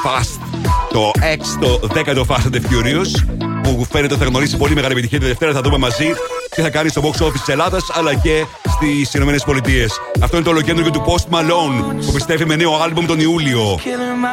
[0.04, 0.51] Fast,
[0.92, 4.92] το X, το 10ο Fast and the Furious, που φαίνεται ότι θα γνωρίσει πολύ μεγάλη
[4.92, 5.52] επιτυχία τη Δευτέρα.
[5.52, 6.12] Θα δούμε μαζί
[6.54, 10.00] τι θα κάνει στο box office της Ελλάδας αλλά και στις Ηνωμένες Πολιτείες.
[10.20, 13.78] Αυτό είναι το ολοκέντρο του Post Malone που πιστεύει με νέο άλμπουμ τον Ιούλιο.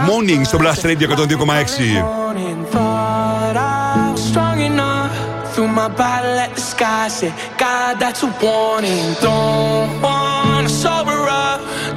[0.07, 2.49] Morning στο Blast Radio 102,6.
[2.71, 5.11] thought I was strong enough.
[5.53, 9.05] Threw my bottle at the sky, said, God, that's a warning.
[9.21, 10.38] Don't wanna sober up.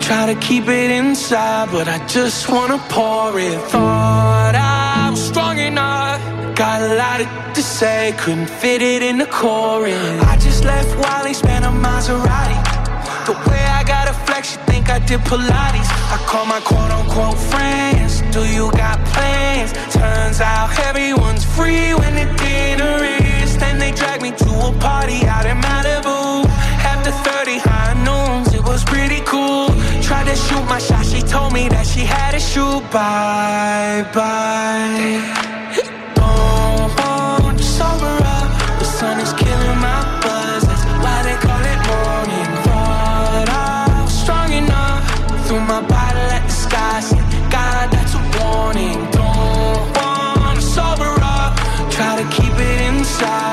[0.02, 3.58] Try to keep it inside, but I just wanna pour it.
[3.70, 6.20] Thought I was strong enough.
[6.56, 10.22] Got a lot to say, couldn't fit it in the chorus.
[10.24, 12.58] I just left Wally, spent a Maserati.
[13.26, 15.90] The way I got a flex, you think I did Pilates.
[16.10, 18.22] I call my quote unquote friends.
[18.34, 19.72] Do you got plans?
[19.94, 22.96] Turns out everyone's free when the dinner
[23.40, 23.56] is.
[23.56, 26.44] Then they drag me to a party out in Malibu.
[26.92, 28.01] After 30 high
[30.34, 32.80] to shoot my shot, she told me that she had to shoot.
[32.90, 35.50] Bye bye.
[37.78, 38.48] Sober up.
[38.78, 40.62] The sun is killing my buzz.
[40.68, 42.50] That's why they call it morning.
[44.08, 45.02] Strong enough.
[45.68, 45.80] My
[46.46, 47.00] the sky.
[47.50, 48.98] God, that's a warning.
[49.12, 51.52] Don't want to sober up.
[51.90, 53.51] Try to keep it inside,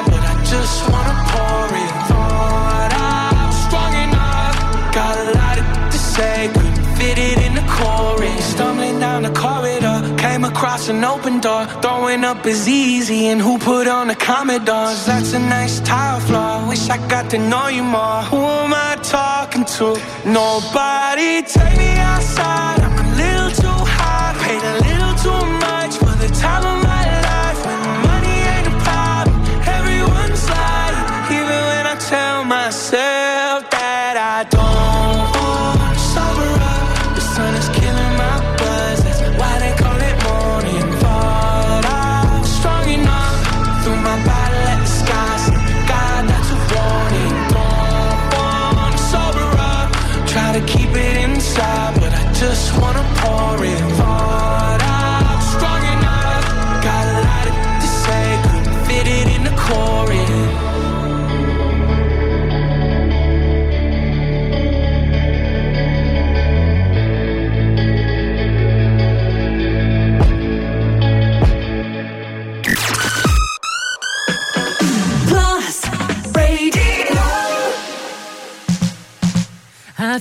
[10.87, 11.65] came an open door.
[11.81, 15.05] Throwing up is easy, and who put on the Commodores?
[15.05, 16.67] That's a nice tile floor.
[16.67, 18.21] Wish I got to know you more.
[18.31, 19.99] Who am I talking to?
[20.25, 21.41] Nobody.
[21.43, 22.79] Take me outside.
[22.79, 27.03] I'm a little too high, paid a little too much for the time of my
[27.29, 27.59] life.
[27.65, 29.37] When money ain't a problem,
[29.77, 30.97] everyone's lying.
[31.37, 35.38] Even when I tell myself that I don't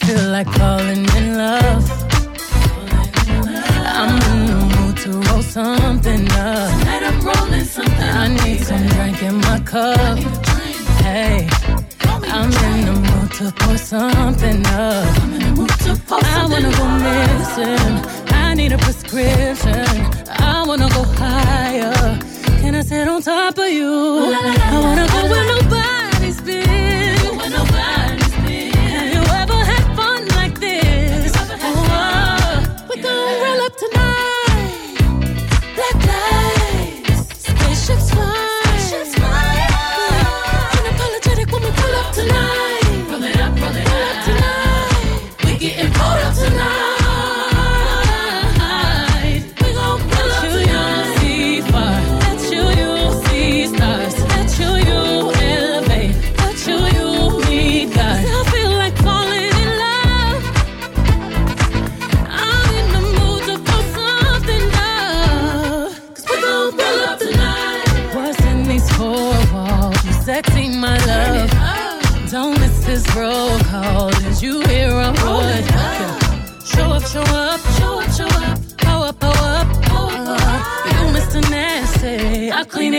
[0.06, 1.84] Feel like falling in love.
[3.98, 6.70] I'm in the mood to roll something up.
[6.78, 8.10] Tonight I'm rolling something.
[8.22, 10.18] I need some drink in my cup.
[11.02, 11.48] Hey,
[12.34, 15.06] I'm in the mood to pour something up.
[16.10, 17.94] I wanna go missing.
[18.34, 19.86] I need a prescription.
[20.28, 22.18] I wanna go higher.
[22.60, 23.92] Can I sit on top of you?
[23.92, 25.97] I wanna go with nobody.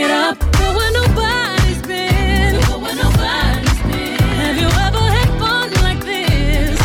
[0.04, 0.36] it up.
[0.76, 2.54] Where nobody's been.
[4.42, 6.80] Have you ever had fun like this?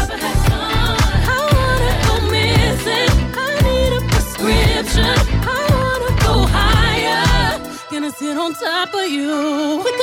[1.36, 3.12] I wanna go missing.
[3.46, 5.16] I need a prescription.
[5.56, 7.60] I wanna go higher.
[7.92, 9.32] Gonna sit on top of you.
[9.84, 9.98] We're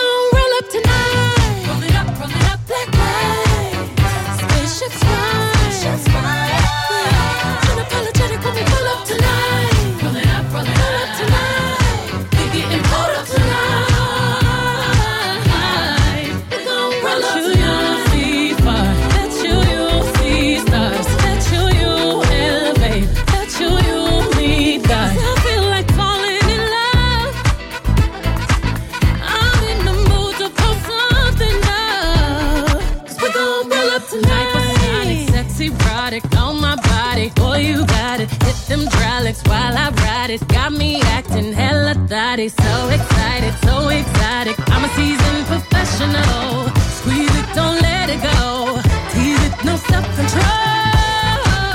[42.42, 44.54] body so excited, so excited.
[44.68, 46.68] I'm a seasoned professional.
[46.98, 48.80] Squeeze it, don't let it go.
[49.12, 50.42] Tease it, no self control.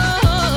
[0.10, 0.48] Oh,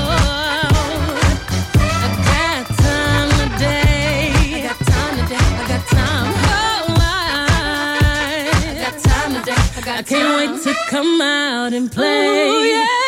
[9.86, 12.48] I can't wait to come out and play.
[12.48, 12.99] Ooh, yeah.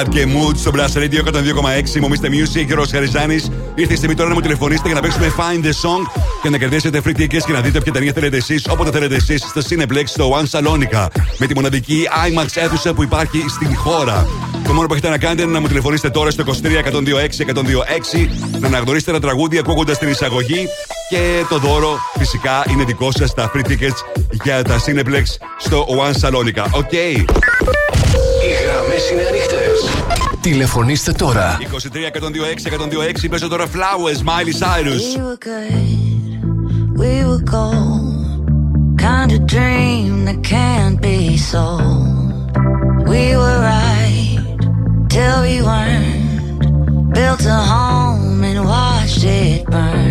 [0.00, 1.34] Μακάρ και Mood στο Blast Radio
[1.94, 2.00] 102,6.
[2.00, 3.50] Μομίστε Music και Ρο Χαριζάνης.
[3.74, 6.58] Ήρθε η στιγμή τώρα να μου τηλεφωνήσετε για να παίξουμε Find the Song και να
[6.58, 10.02] κερδίσετε free tickets και να δείτε ποια ταινία θέλετε εσείς όποτε θέλετε εσείς στο Cineplex
[10.04, 11.06] στο One Salonica.
[11.38, 14.26] Με τη μοναδική IMAX αίθουσα που υπάρχει στην χώρα.
[14.64, 18.28] Το μόνο που έχετε να κάνετε είναι να μου τηλεφωνήσετε τώρα στο 23 126 126
[18.60, 20.68] να αναγνωρίσετε ένα τραγούδι ακούγοντας την εισαγωγή
[21.10, 25.24] και το δώρο φυσικά είναι δικό σας τα free tickets για τα Cineplex
[25.58, 26.64] στο One Salonica.
[26.70, 26.92] Οκ.
[26.92, 29.59] Οι γραμμές είναι ανοιχτές.
[30.41, 31.57] Τηλεφωνήστε τώρα.
[31.59, 32.71] 23 126
[33.23, 35.17] 126 παίζω τώρα Flowers, Miley Cyrus.
[35.17, 38.13] We were good, we were gold.
[39.11, 41.19] Kind of dream that can't be
[41.51, 42.35] sold.
[43.11, 44.39] We were right
[45.13, 46.61] till we weren't.
[47.17, 50.08] Built a home and watched it burn.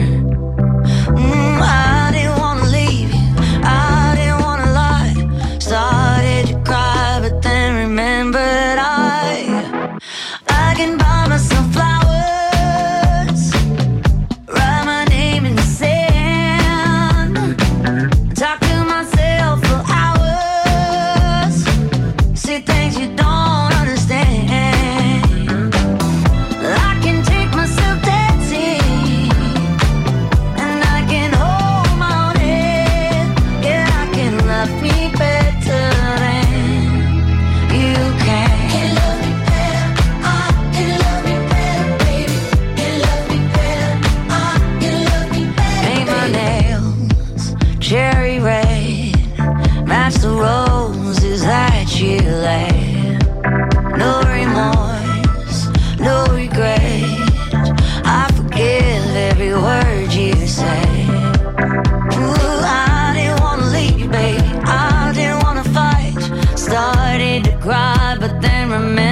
[67.59, 69.08] cried, but then remembered.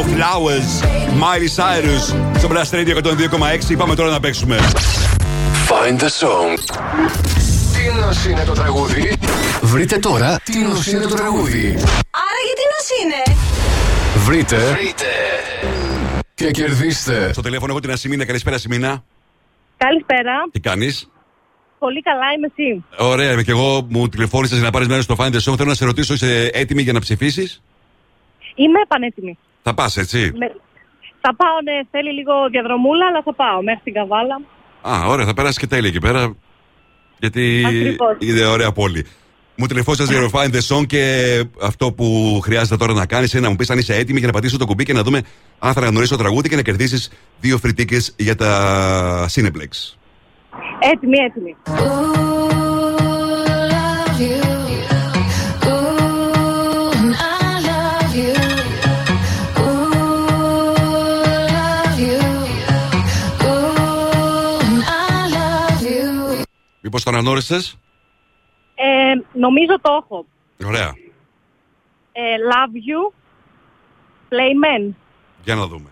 [0.00, 0.84] Πετυχημένο Flowers,
[1.20, 3.02] Miley Cyrus στο Blast Radio
[3.70, 3.76] 102,6.
[3.76, 4.58] Πάμε τώρα να παίξουμε.
[5.68, 6.58] Find the song.
[7.74, 9.18] Τι νος είναι το τραγούδι;
[9.62, 11.66] Βρείτε τώρα τι νος είναι το τραγούδι;
[12.10, 13.38] Άρα γιατί νος είναι;
[14.24, 14.78] Βρείτε.
[16.34, 17.32] Και κερδίστε.
[17.32, 18.24] Στο τηλέφωνο έχω την Ασημίνα.
[18.24, 19.04] Καλησπέρα, Ασημίνα.
[19.76, 20.32] Καλησπέρα.
[20.52, 21.10] Τι κάνεις;
[21.78, 22.84] Πολύ καλά, είμαι εσύ.
[22.96, 25.56] Ωραία, και εγώ μου τηλεφώνησα για να πάρεις μέρος στο Find the Song.
[25.56, 27.62] Θέλω να σε ρωτήσω, είσαι έτοιμη για να ψηφίσεις;
[28.54, 29.38] Είμαι πανέτοιμη.
[29.62, 30.54] Θα πας, έτσι; Με-
[31.20, 34.40] Θα πάω, ναι, θέλει λίγο διαδρομούλα, αλλά θα πάω μέχρι την Καβάλα.
[34.82, 36.34] Α, ωραία, θα περάσει και τέλεια εκεί πέρα.
[37.18, 38.16] Γιατί Ακριβώς.
[38.18, 39.06] είναι ωραία πόλη.
[39.54, 41.04] Μου τηλεφώνησες για το Find the Song και
[41.62, 44.32] αυτό που χρειάζεται τώρα να κάνεις είναι να μου πεις αν είσαι έτοιμη για να
[44.32, 45.22] πατήσω το κουμπί και να δούμε
[45.58, 47.10] αν θα αναγνωρίσει το τραγούδι και να κερδίσεις
[47.40, 49.94] δύο φρυτίκε για τα Cineplex.
[50.92, 51.56] Έτοιμη, έτοιμη.
[66.92, 67.54] Μήπω το αναγνώρισε.
[68.74, 70.26] Ε, νομίζω το έχω.
[70.66, 70.94] Ωραία.
[72.12, 72.20] Ε,
[72.52, 73.12] love you,
[74.28, 74.94] play men.
[75.44, 75.88] Για να δούμε.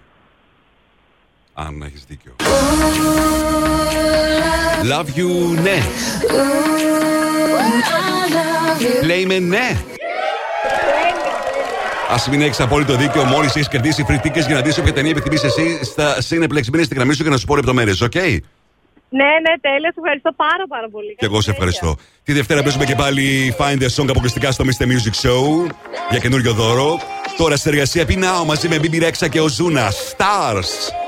[1.55, 2.37] Αν έχεις δίκιο.
[4.91, 5.83] Love you, ναι.
[9.03, 9.83] Play me, ναι.
[12.09, 15.45] Α μην έχεις απόλυτο δίκιο, μόλις έχεις κερδίσει φρυτίκε για να δεις όποια ταινία επιθυμείς
[15.45, 16.67] εσύ στα Cineplex.
[16.73, 18.13] Μείνε στη γραμμή σου και να σου πω λεπτομέρειες, οκ;
[19.09, 19.91] Ναι, ναι, τέλεια.
[19.95, 21.15] Σε ευχαριστώ πάρα πάρα πολύ.
[21.19, 21.97] Και εγώ σε ευχαριστώ.
[22.25, 24.85] Τη Δευτέρα παίζουμε και πάλι Find the Song αποκλειστικά στο Mr.
[24.85, 25.71] Music Show
[26.11, 27.01] για καινούριο δώρο.
[27.37, 29.91] Τώρα στη εργασία Πινάω μαζί με BB Rexha και ο Ζούνα.
[29.91, 31.08] Stars.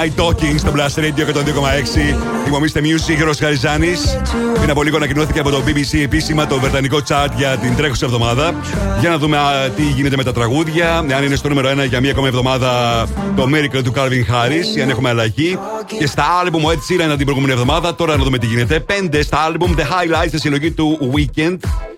[0.00, 2.16] Night Talking στο Blast Radio 102,6.
[2.44, 4.18] Θυμομίστε Music, Γιώργος Χαριζάνης.
[4.58, 8.54] Πριν από λίγο ανακοινώθηκε από το BBC επίσημα το βρετανικό chart για την τρέχουσα εβδομάδα.
[9.00, 10.98] Για να δούμε α, τι γίνεται με τα τραγούδια.
[10.98, 13.06] Αν είναι στο νούμερο 1 για μία ακόμα εβδομάδα
[13.36, 15.58] το Miracle του Calvin Harris, ή αν έχουμε αλλαγή.
[15.98, 17.94] Και στα album ο Ed Sheeran την προηγούμενη εβδομάδα.
[17.94, 18.84] Τώρα να δούμε τι γίνεται.
[19.10, 21.56] 5 στα album The Highlights στη συλλογή του Weekend.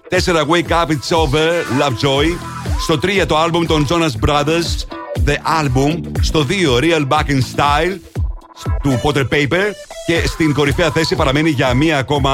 [0.09, 1.51] 4 Wake Up It's Over,
[1.81, 2.37] Lovejoy.
[2.81, 4.87] Στο 3 το album των Jonas Brothers,
[5.27, 6.12] The Album.
[6.23, 7.99] Στο 2 Real Back in Style
[8.83, 9.65] του Potter Paper.
[10.07, 12.33] Και στην κορυφαία θέση παραμένει για μία ακόμα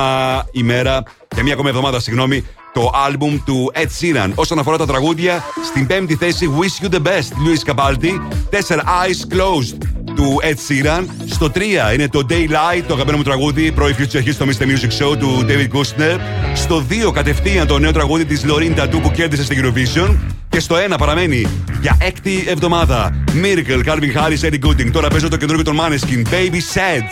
[0.52, 1.02] ημέρα,
[1.34, 4.30] για μία ακόμα εβδομάδα, συγγνώμη, το άλμπουμ του Ed Sheeran.
[4.34, 8.10] Όσον αφορά τα τραγούδια, στην πέμπτη θέση Wish You the Best, Louis Capaldi.
[8.50, 9.78] 4 Eyes Closed
[10.14, 11.04] του Ed Sheeran.
[11.30, 14.62] Στο 3 είναι το Daylight, το αγαπημένο μου τραγούδι, πρωί Future Hit στο Mr.
[14.62, 16.18] Music Show του David Kushner.
[16.54, 20.16] Στο 2 κατευθείαν το νέο τραγούδι της Lorin Tattoo που κέρδισε στην Eurovision.
[20.48, 21.46] Και στο 1 παραμένει
[21.80, 24.90] για έκτη εβδομάδα Miracle, Calvin Harris, Eddie Gooding.
[24.92, 27.04] Τώρα παίζω το καινούργιο των Maneskin, Baby Said.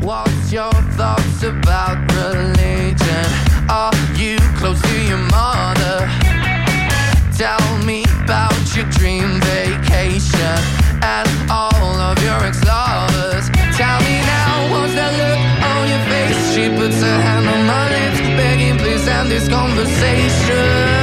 [0.00, 3.26] What's your thoughts about religion?
[3.68, 5.96] Are you close to your mother?
[7.42, 10.58] Tell me about your dream vacation
[11.16, 13.46] and all of your ex-lovers.
[13.80, 15.40] Tell me now, what's that look
[15.70, 16.40] on your face?
[16.52, 20.97] She puts her hand on my lips, begging please end this conversation.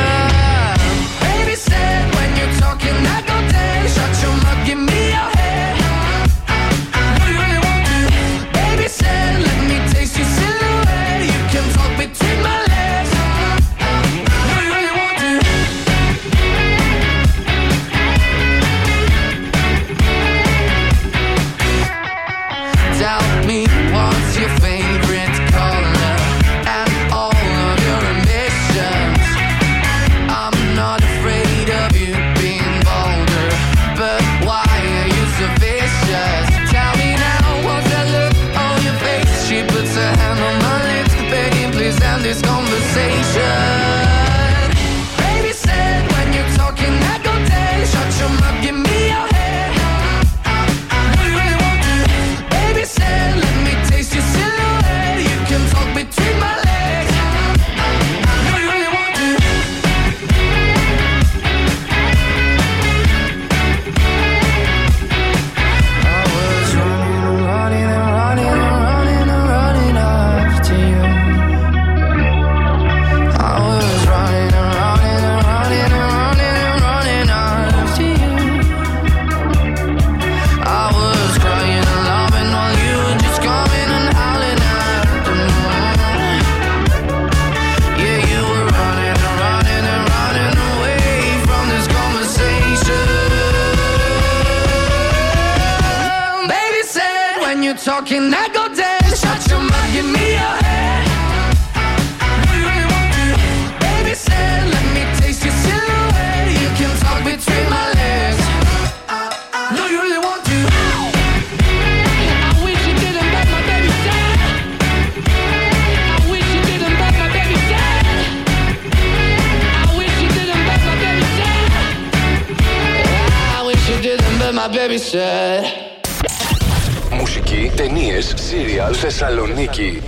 [127.12, 130.02] Μουσική, ταινίες, σύριαλ, Θεσσαλονίκη.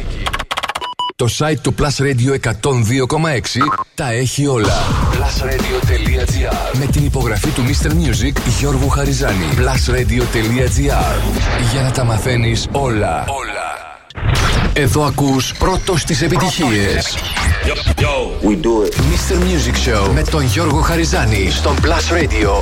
[1.16, 3.62] Το site του Plus Radio 102,6
[3.96, 4.74] τα έχει όλα.
[5.12, 7.90] Plusradio.gr Με την υπογραφή του Mr.
[7.90, 9.46] Music Γιώργου Χαριζάνη.
[9.58, 11.38] Plusradio.gr
[11.72, 13.26] Για να τα μαθαίνεις όλα.
[13.28, 13.58] Όλα.
[14.74, 17.18] Εδώ ακούς πρώτος τις επιτυχίες.
[18.42, 18.94] We do it.
[18.94, 19.36] Mr.
[19.36, 22.62] Music Show με τον Γιώργο Χαριζάνη στον Plus Radio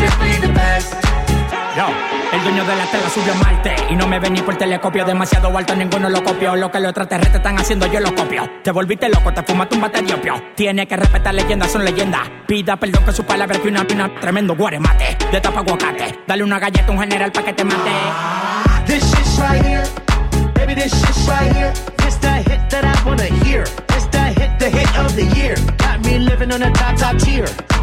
[0.00, 0.94] Simply the best.
[1.76, 1.86] Yo,
[2.32, 5.04] el dueño de la tela subió a Marte y no me ven ni por telescopio.
[5.04, 6.56] Demasiado alto, ninguno lo copió.
[6.56, 8.48] Lo que los extraterrestres están haciendo, yo lo copio.
[8.64, 10.42] Te volviste loco, te fumaste un bate de opio.
[10.56, 12.22] Tiene que respetar leyendas, son leyendas.
[12.46, 15.18] Pida perdón que su palabra que una pina, tremendo guaremate.
[15.30, 16.20] De tapa aguacate.
[16.26, 17.90] Dale una galleta a un general pa' que te mate.
[18.86, 19.84] This shit's right here.
[20.54, 21.72] Baby, this shit's right here.
[21.98, 23.64] This the hit that I wanna hear.
[23.88, 25.56] This the hit, the hit of the year.
[25.76, 27.46] Got me living on a top, top tier.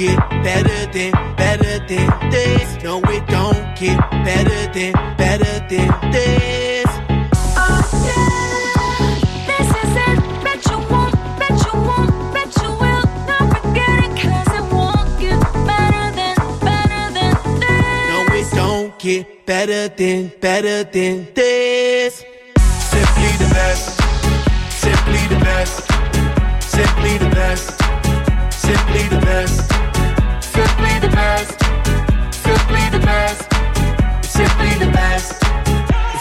[0.00, 2.82] get better than, better than this.
[2.82, 6.88] No, we don't get better than, better than this.
[9.48, 15.40] This is it don't bet you won't, bet you will Not forget it, won't get
[15.68, 18.08] better than, better than this.
[18.10, 22.24] No, it don't get better than, better than this.
[22.94, 24.00] Simply the best.
[24.80, 25.76] Simply the best.
[26.62, 27.78] Simply the best.
[28.50, 29.79] Simply the best.
[33.10, 33.42] Simply the best.
[34.22, 35.28] Simply the best.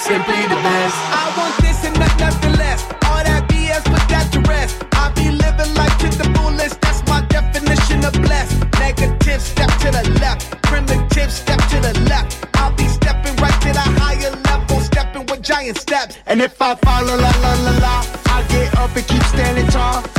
[0.09, 0.95] Simply the best.
[1.21, 2.81] I want this and not nothing less.
[3.05, 4.83] All that BS, put that to rest.
[4.93, 6.81] I be living life to the fullest.
[6.81, 8.57] That's my definition of blessed.
[8.79, 10.61] Negative, step to the left.
[10.63, 12.47] Primitive, step to the left.
[12.55, 16.17] I'll be stepping right to the higher level, stepping with giant steps.
[16.25, 17.95] And if I fall, la la la la la,
[18.33, 20.18] I get up and keep standing tall.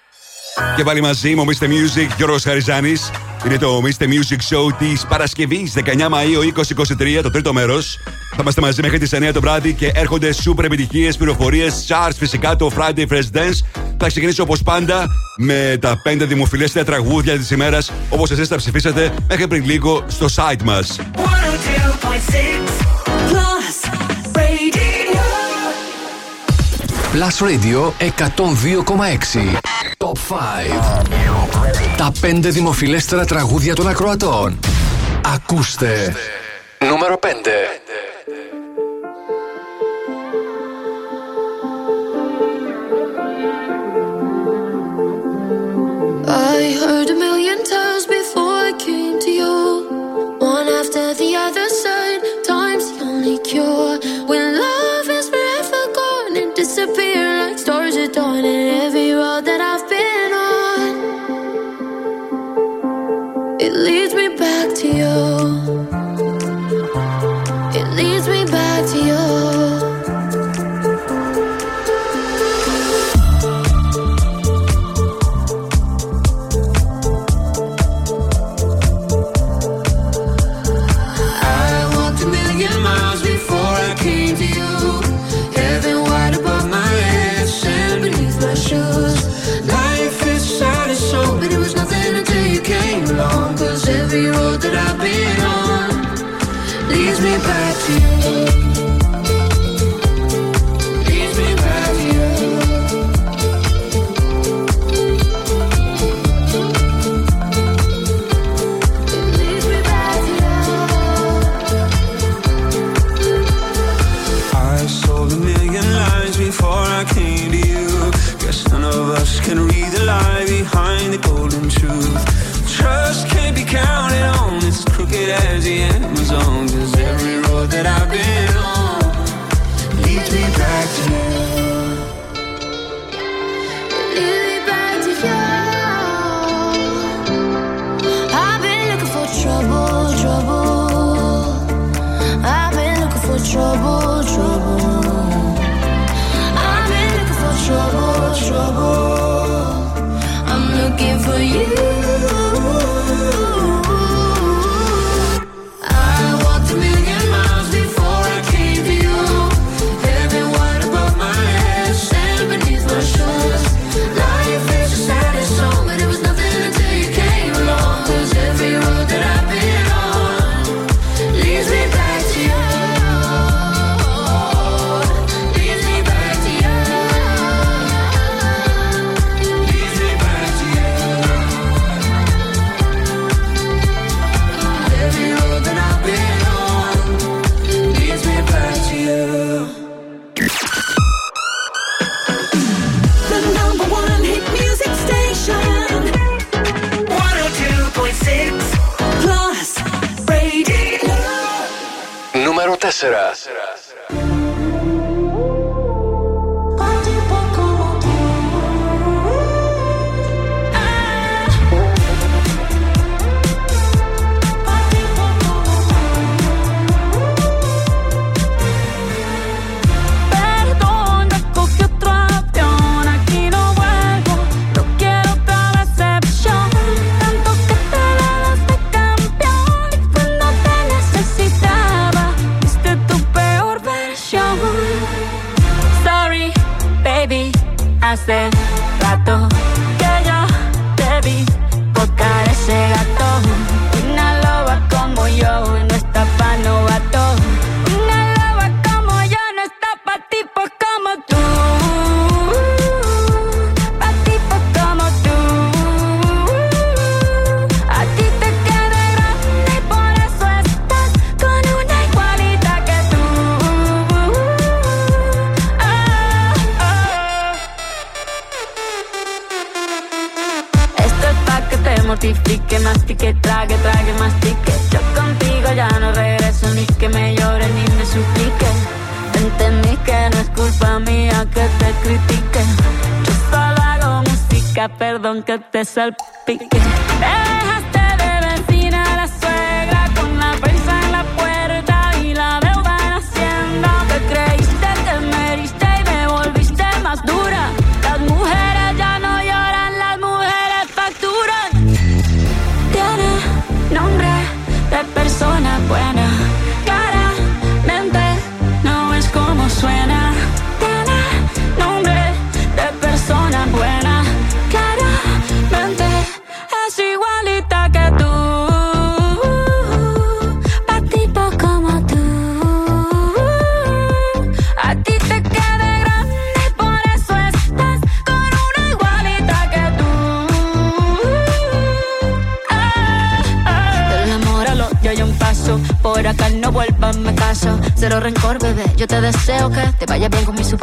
[0.75, 1.63] Και πάλι μαζί μου, Mr.
[1.63, 3.11] Music, Γιώργος Χαριζάνης
[3.45, 4.03] Είναι το Mr.
[4.03, 6.41] Music Show της Παρασκευής 19 Μαου
[7.17, 10.65] 2023, το τρίτο μέρος Θα είμαστε μαζί μέχρι τις 9 το βράδυ και έρχονται σούπερ
[10.65, 13.81] επιτυχίες, πληροφορίες, charts, φυσικά το Friday Fresh Dance.
[13.97, 15.07] Θα ξεκινήσω όπως πάντα
[15.37, 20.25] με τα 5 δημοφιλέστερα τραγούδια της ημέρας, όπως εσείς τα ψηφίσατε μέχρι πριν λίγο στο
[20.35, 20.99] site μας
[27.13, 29.80] Plus Radio 102,6
[30.11, 34.59] Top 5 Τα 5 δημοφιλέστερα τραγούδια των ακροατών.
[35.33, 36.15] Ακούστε.
[36.89, 37.27] Νούμερο 5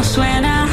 [0.00, 0.69] almost when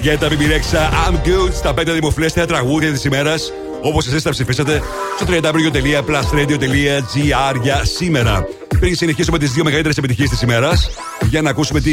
[0.00, 3.52] Guetta, BB Rexha, I'm good στα 5 δημοφιλέστερα τραγούδια της ημέρας.
[3.82, 4.82] Όπως εσείς τα ψηφίσατε
[5.16, 8.46] στο www.plusradio.gr για σήμερα.
[8.80, 10.90] Πριν συνεχίσουμε τις δύο μεγαλύτερες επιτυχίες της ημέρας,
[11.28, 11.92] για να ακούσουμε τι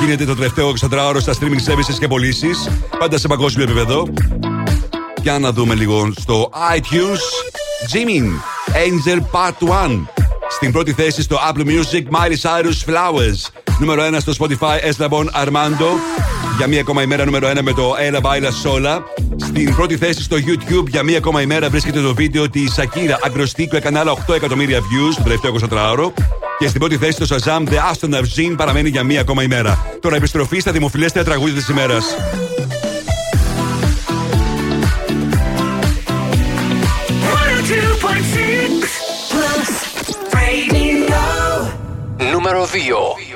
[0.00, 2.68] γίνεται το τελευταίο 24ωρο στα streaming services και πωλήσεις,
[2.98, 4.08] πάντα σε παγκόσμιο επίπεδο.
[5.22, 7.20] Για να δούμε λίγο στο iTunes.
[7.92, 8.26] Jimin,
[8.72, 9.58] Angel Part
[9.88, 10.06] 1.
[10.50, 13.50] Στην πρώτη θέση στο Apple Music, Miley Cyrus Flowers.
[13.78, 15.88] Νούμερο 1 στο Spotify, Eslabon Armando.
[16.56, 19.00] Για μία ακόμα ημέρα νούμερο 1 με το Ella Baila Sola.
[19.36, 23.66] Στην πρώτη θέση στο YouTube για μία ακόμα ημέρα βρίσκεται το βίντεο της Σακύρα Αγκροστή
[23.66, 26.12] που έκανε άλλα 8 εκατομμύρια views το τελευταίο 24ωρο.
[26.58, 29.86] Και στην πρώτη θέση το Shazam The Aston Arzin παραμένει για μία ακόμα ημέρα.
[30.00, 32.04] Τώρα επιστροφή στα δημοφιλέστερα τραγούδια της ημέρας.
[39.32, 39.68] Plus
[40.32, 40.96] Radio.
[42.32, 43.35] Νούμερο 2.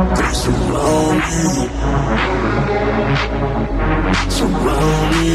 [0.00, 1.44] They surround me.
[4.30, 5.28] Surround me.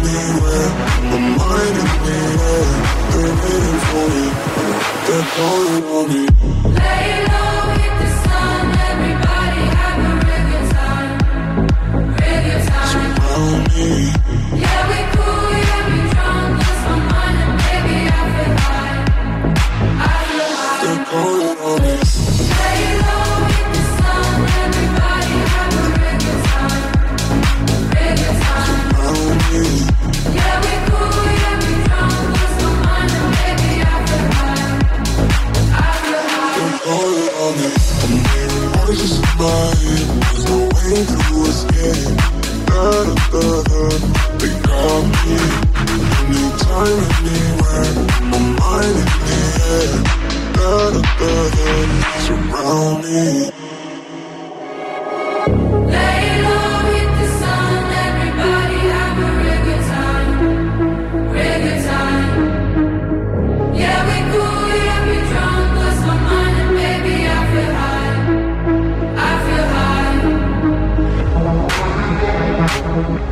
[0.00, 0.70] Anywhere.
[1.10, 1.76] My mind
[2.08, 2.70] air.
[5.10, 6.22] They're calling on me.
[6.78, 9.64] Lay low, hit the sun, everybody
[10.04, 11.18] a good time,
[12.16, 12.92] good time.
[12.92, 14.29] Surround me.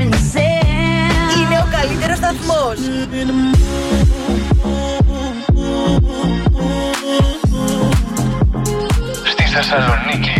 [0.00, 1.36] in the sand.
[1.36, 2.78] Είναι ο καλύτερος σταθμός.
[9.30, 10.30] Στη Θεσσαλονίκη.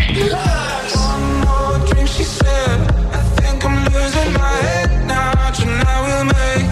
[1.12, 2.78] One more drink, she said.
[3.18, 5.50] I think I'm losing my head now.
[5.58, 6.66] Tonight we'll make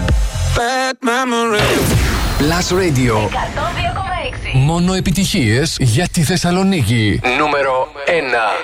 [0.57, 1.87] bad memories.
[2.39, 3.15] Plus Radio.
[4.64, 7.20] Μόνο επιτυχίες για τη Θεσσαλονίκη.
[7.38, 8.63] Νούμερο 1.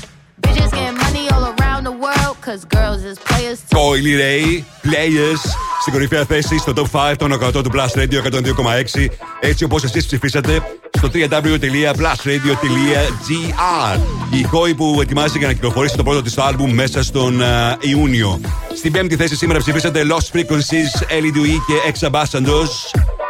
[3.75, 4.45] Coily Ray,
[4.83, 5.41] Players,
[5.81, 9.07] στην κορυφαία θέση στο top 5 των 100 του Plus Radio 102,6.
[9.39, 10.61] Έτσι όπως εσείς ψηφίσατε
[10.97, 13.99] στο www.plusradio.gr.
[14.39, 18.39] Η Χόη που ετοιμάζει για να κυκλοφορήσει το πρώτο της άλμπουμ μέσα στον α, Ιούνιο.
[18.75, 22.71] Στην πέμπτη θέση σήμερα ψηφίσατε Lost Frequencies, Ellie Dewey και Ex Ambassadors.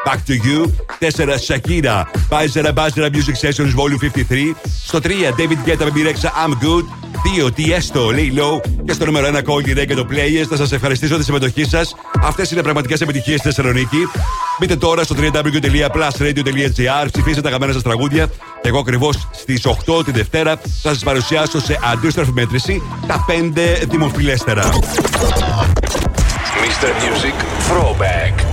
[0.06, 0.60] Back to You.
[1.00, 2.08] 4 Shakira.
[2.30, 4.56] Pfizer Buzzer Music Sessions Volume 53.
[4.86, 6.86] Στο 3 David Guetta Baby Rexha I'm Good.
[7.24, 8.62] 2 Tiesto Lay Low.
[8.86, 10.46] Και στο νούμερο 1 Cold Ray και το Players.
[10.50, 11.96] Θα σας ευχαριστήσω τη συμμετοχή σας.
[12.24, 14.08] Αυτές είναι πραγματικές επιτυχίες στη Θεσσαλονίκη.
[14.60, 17.08] Μπείτε τώρα στο www.plusradio.gr.
[17.12, 18.28] Ψηφίστε τα αγαπημένα σας τραγούδια.
[18.62, 23.86] Και εγώ ακριβώς στις 8 τη Δευτέρα θα σας παρουσιάσω σε αντίστροφη μέτρηση τα 5
[23.90, 24.70] δημοφιλέστερα.
[26.64, 26.90] Mr.
[27.04, 27.36] Music
[27.68, 28.51] Throwback.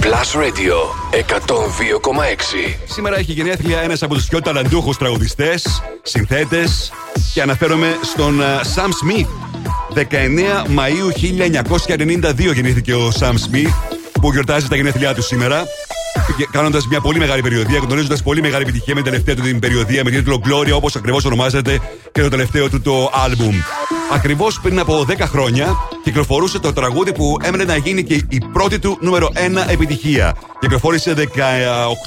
[0.00, 0.76] Plus Radio
[1.10, 2.74] 102,6.
[2.84, 6.92] Σήμερα έχει γενέθλια ένας από τους πιο ταλαντούχους τραγουδιστές, συνθέτες
[7.34, 8.40] και αναφέρομαι στον
[8.74, 9.28] Sam Smith.
[9.94, 11.12] 19 Μαΐου
[12.48, 13.72] 1992 γεννήθηκε ο Sam Smith
[14.20, 15.64] που γιορτάζει τα γενέθλιά του σήμερα.
[16.50, 20.04] Κάνοντας μια πολύ μεγάλη περιοδία, γνωρίζοντας πολύ μεγάλη επιτυχία με την τελευταία του την περιοδία
[20.04, 21.80] με τίτλο Gloria, όπως ακριβώς ονομάζεται
[22.12, 23.54] και το τελευταίο του το album.
[24.12, 28.78] Ακριβώς πριν από 10 χρόνια κυκλοφορούσε το τραγούδι που έμενε να γίνει και η πρώτη
[28.78, 30.36] του νούμερο 1 επιτυχία.
[30.60, 31.20] Κυκλοφόρησε 18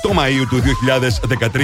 [0.10, 0.62] Μαΐου του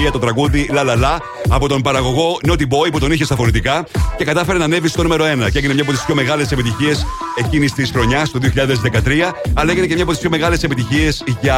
[0.08, 1.18] 2013 το τραγούδι La La La
[1.50, 3.86] από τον παραγωγό Naughty Boy που τον είχε στα φωνητικά
[4.18, 7.06] και κατάφερε να ανέβει στο νούμερο 1 και έγινε μια από τις πιο μεγάλες επιτυχίες
[7.38, 11.58] εκείνης της χρονιάς του 2013, αλλά έγινε και μια από τις πιο μεγάλες επιτυχίες για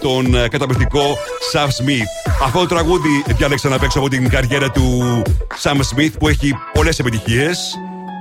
[0.00, 1.18] τον ε, καταπληκτικό
[1.52, 2.32] Sam Smith.
[2.44, 5.22] Αυτό το τραγούδι διάλεξα να παίξω από την καριέρα του
[5.62, 7.78] Sam Smith που έχει πολλές επιτυχίες.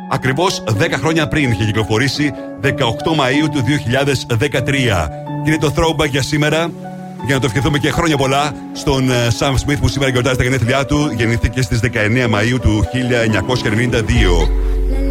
[0.10, 3.64] Ακριβώς 10 χρόνια πριν είχε κυκλοφορήσει 18 Μαΐου του
[4.38, 5.10] 2013.
[5.44, 6.72] Και είναι το throwback για σήμερα
[7.26, 10.44] για να το ευχηθούμε και χρόνια πολλά στον ε, Sam Smith που σήμερα γιορτάζει τα
[10.44, 11.12] γενέθλιά του.
[11.16, 11.88] Γεννήθηκε στις 19
[12.30, 12.86] Μαΐου του
[14.44, 15.07] 1992.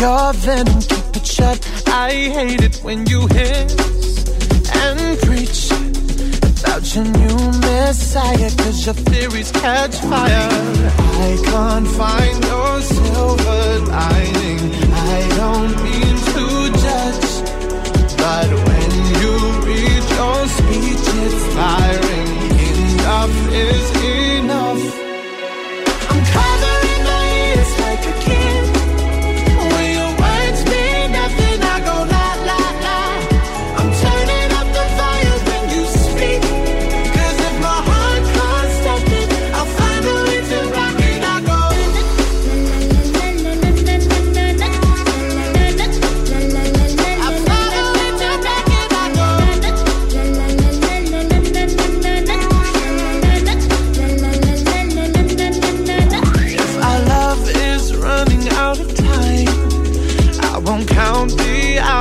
[0.00, 0.80] Your venom.
[0.80, 1.58] Keep it shut.
[1.86, 3.74] I hate it when you hiss
[4.82, 5.70] and preach
[6.62, 8.50] about your new messiah.
[8.58, 10.48] Cause your theories catch fire.
[11.26, 14.60] I can't find your silver lining.
[14.92, 16.44] I don't mean to
[16.84, 17.30] judge,
[18.22, 19.34] but when you
[19.68, 22.30] read your speech, it's tiring.
[22.68, 23.86] Enough is
[24.38, 25.07] enough.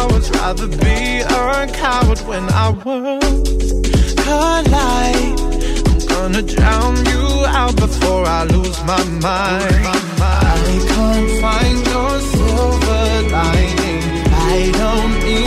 [0.08, 0.30] Hours.
[0.32, 3.74] Rather be a coward when our worlds
[4.24, 5.40] collide.
[5.88, 9.88] I'm gonna drown you out before I lose my mind.
[10.20, 14.04] I can't find your silver lining.
[14.34, 15.47] I don't mean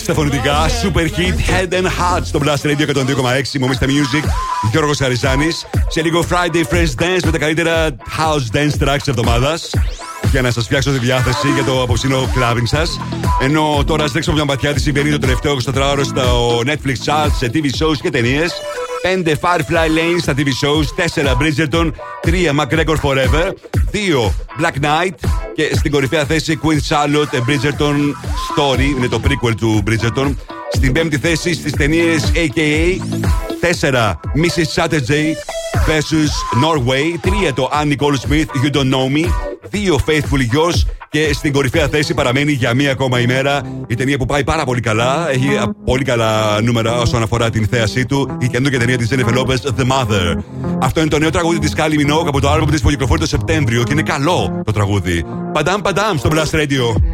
[0.00, 0.66] Στα φωνητικά.
[0.82, 3.58] Super hit Head and Heart στο Blast Radio 102,6.
[3.60, 3.84] Μου Mr.
[3.84, 4.24] Music.
[4.70, 5.66] Γιώργος Χαριζάνης.
[5.88, 9.70] Σε λίγο Friday Fresh Dance με τα καλύτερα house dance tracks της εβδομάδας.
[10.30, 13.00] Για να σας φτιάξω τη διάθεση για το απόψινο clubbing σας.
[13.40, 17.64] Ενώ τώρα στρέξω μια ματιά τι συμβαίνει το τελευταίο 24ωρο στο Netflix charts, σε TV
[17.64, 18.52] shows και ταινίες.
[19.02, 21.90] 5 Firefly Lane στα TV shows, 4 Bridgerton,
[22.20, 23.52] 3 McGregor Forever,
[23.92, 27.96] 2 Black Knight και στην κορυφαία θέση Queen Charlotte A Bridgerton
[28.54, 30.34] Story, είναι το prequel του Bridgerton.
[30.72, 33.00] Στην πέμπτη θέση στις ταινίες AKA,
[33.80, 34.82] 4 Mrs.
[34.82, 35.34] Saturday
[35.86, 36.30] vs.
[36.62, 39.24] Norway, 3 το Annie Nicole Smith You Don't Know Me,
[39.70, 40.78] 2 Faithful Yours
[41.14, 44.80] και στην κορυφαία θέση παραμένει για μία ακόμα ημέρα η ταινία που πάει πάρα πολύ
[44.80, 45.30] καλά.
[45.30, 48.36] Έχει α, πολύ καλά νούμερα όσον αφορά την θέασή του.
[48.40, 50.42] Η καινούργια ταινία της Jennifer Lopez, The Mother.
[50.80, 53.26] Αυτό είναι το νέο τραγούδι της Kylie Minogue από το album της που κυκλοφορεί το
[53.26, 55.24] Σεπτέμβριο και είναι καλό το τραγούδι.
[55.52, 57.13] Παντάμ, παντάμ στο Blast Radio.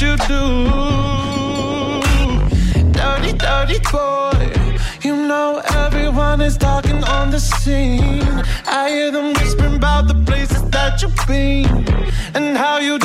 [0.00, 0.42] you do.
[2.92, 4.52] Dirty, dirty boy.
[5.02, 8.42] You know everyone is talking on the scene.
[8.66, 11.66] I hear them whispering about the places that you've been
[12.34, 13.03] and how you.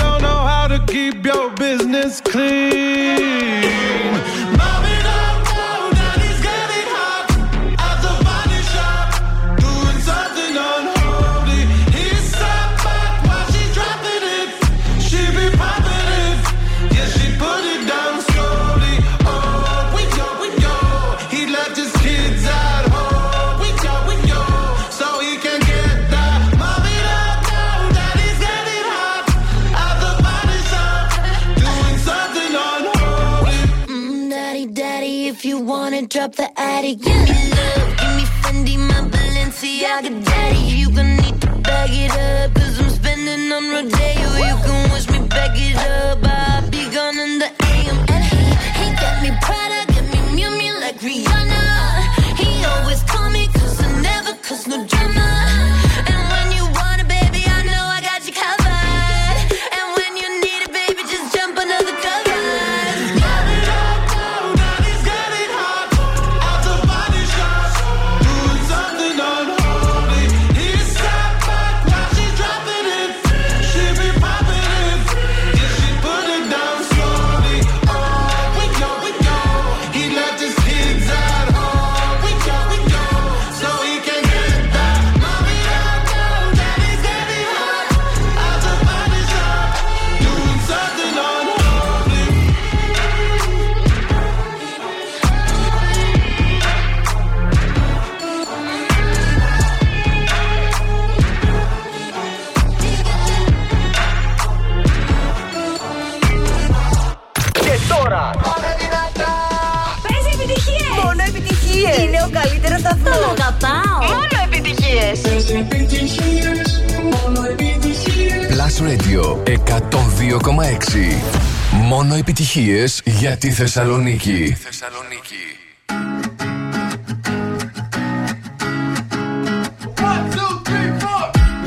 [123.20, 124.58] για τη Θεσσαλονίκη.
[124.64, 125.44] Θεσσαλονίκη.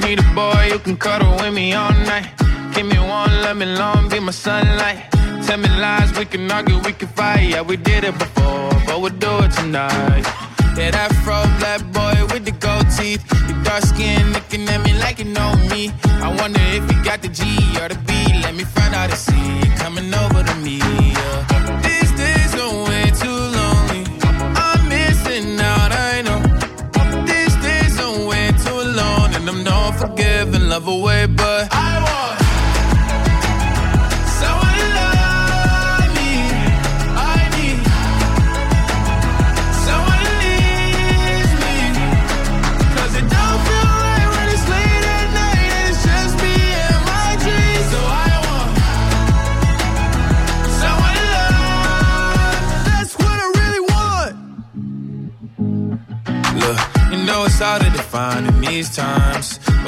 [0.03, 2.29] Need a boy who can cuddle with me all night.
[2.75, 5.01] Give me one, let me long, be my sunlight.
[5.47, 7.45] Tell me lies, we can argue, we can fight.
[7.53, 10.25] Yeah, we did it before, but we'll do it tonight.
[10.79, 13.23] Yeah, that fro black boy with the gold teeth.
[13.49, 15.83] Your dark skin looking at me like you know me.
[16.27, 17.41] I wonder if you got the G
[17.81, 18.11] or the B.
[18.45, 19.32] Let me find out it's
[30.85, 32.39] love away, but I want
[34.41, 36.33] someone to love me.
[37.15, 37.79] I need
[39.87, 41.77] someone to needs me.
[42.97, 46.55] Cause it don't feel right when it's late at night and it's just me
[46.87, 47.87] and my dreams.
[47.93, 48.71] So I want
[50.81, 52.63] someone to love.
[52.89, 54.35] That's what I really want.
[56.63, 56.79] Look,
[57.13, 59.22] you know it's hard to define in these times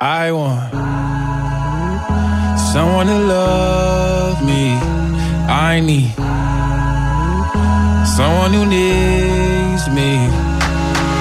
[0.00, 0.70] I want
[2.72, 4.78] someone to love me.
[5.48, 6.14] I need
[8.16, 10.10] someone who needs me.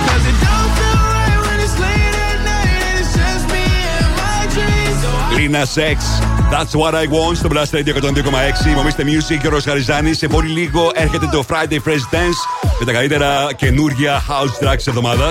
[0.06, 3.66] 'Cause it don't feel right when it's late at night and it's just me
[3.98, 4.98] and my dreams.
[5.02, 6.06] So I Λίνα Σεξ.
[6.52, 8.74] That's what I want στο Blast Radio 102,6.
[8.76, 10.14] Μομίστε Music και ο Χαριζάνη.
[10.14, 12.40] Σε πολύ λίγο έρχεται το Friday Fresh Dance
[12.80, 15.30] με τα καλύτερα καινούργια house tracks τη εβδομάδα.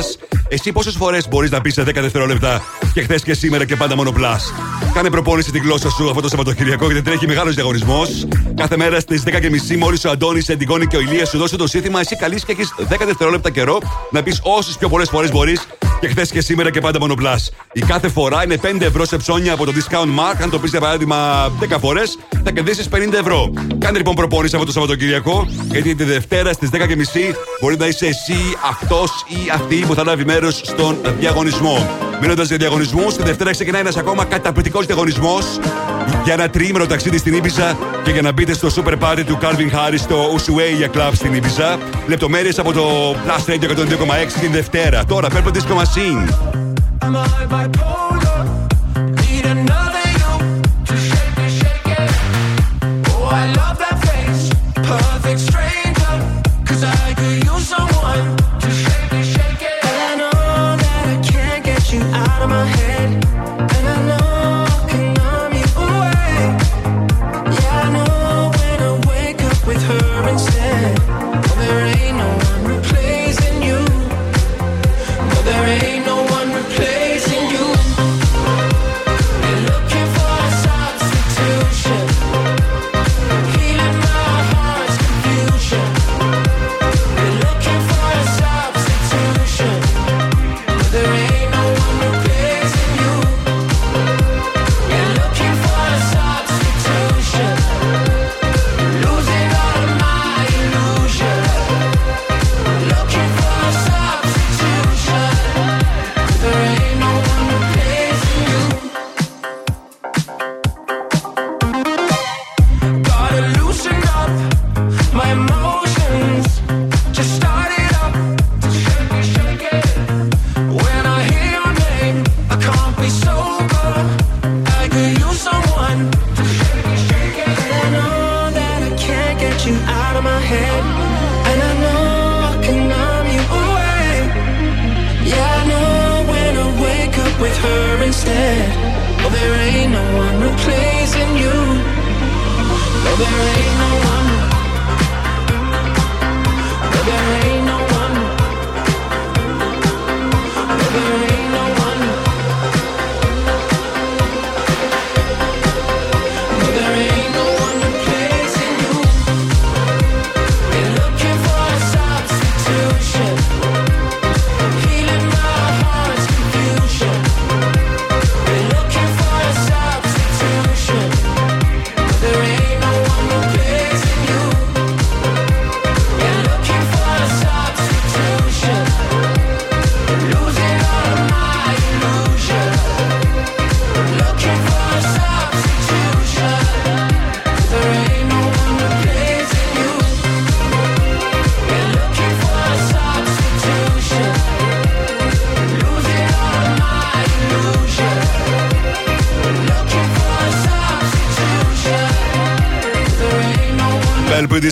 [0.48, 2.62] Εσύ πόσε φορέ μπορεί να πει σε 10 δευτερόλεπτα
[2.96, 4.40] και χθες και σήμερα και πάντα μόνο plus.
[4.94, 8.26] Κάνε προπόνηση τη γλώσσα σου αυτό το Σαββατοκυριακό γιατί τρέχει μεγάλος διαγωνισμός.
[8.54, 12.00] Κάθε μέρα στις 10.30 μόλις ο Αντώνης, Εντιγόνη και ο Ηλίας σου δώσει το σύνθημα,
[12.00, 13.78] εσύ καλείς και έχεις 10 δευτερόλεπτα καιρό
[14.10, 15.66] να πεις όσες πιο πολλές φορές μπορείς
[16.00, 17.52] και χθες και σήμερα και πάντα μόνο plus.
[17.72, 20.42] Η κάθε φορά είναι 5 ευρώ σε ψώνια από το discount mark.
[20.42, 23.52] Αν το πεις για παράδειγμα 10 φορές, θα κερδίσεις 50 ευρώ.
[23.78, 26.78] Κάνε λοιπόν προπόνηση αυτό το Σαββατοκυριακό, γιατί τη Δευτέρα στις 10.30
[27.60, 28.38] μπορεί να είσαι εσύ
[28.70, 31.88] αυτός ή αυτή που θα λάβει μέρος στον διαγωνισμό.
[32.20, 35.58] Μείνοντας για διαγωνισμούς, τη Δευτέρα ξεκινάει ένας ακόμα καταπληκτικός διαγωνισμός
[36.24, 39.70] για ένα τρίμηνο ταξίδι στην Ήπειζα και για να μπείτε στο super party του Calvin
[39.74, 41.78] Harris στο Ushuaia Club στην Ήπειζα.
[42.06, 45.04] Λεπτομέρειες από το Plus Radio 102,6 την Δευτέρα.
[45.04, 46.28] Τώρα, Purple Disco Machine.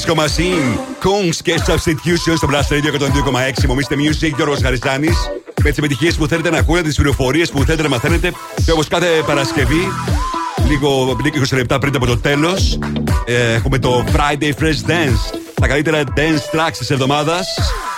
[0.06, 3.66] Disco Machine, Kungs και Substitution στο Blast Radio 102,6.
[3.66, 5.16] Μομίστε Music, Γιώργος Χαριστάνης.
[5.62, 8.32] Με τις επιτυχίες που θέλετε να ακούτε, τις πληροφορίες που θέλετε να μαθαίνετε.
[8.64, 9.92] Και όπως κάθε Παρασκευή,
[10.68, 12.78] λίγο 20 λεπτά πριν από το τέλος,
[13.24, 15.38] ε, έχουμε το Friday Fresh Dance.
[15.54, 17.46] Τα καλύτερα dance tracks της εβδομάδας.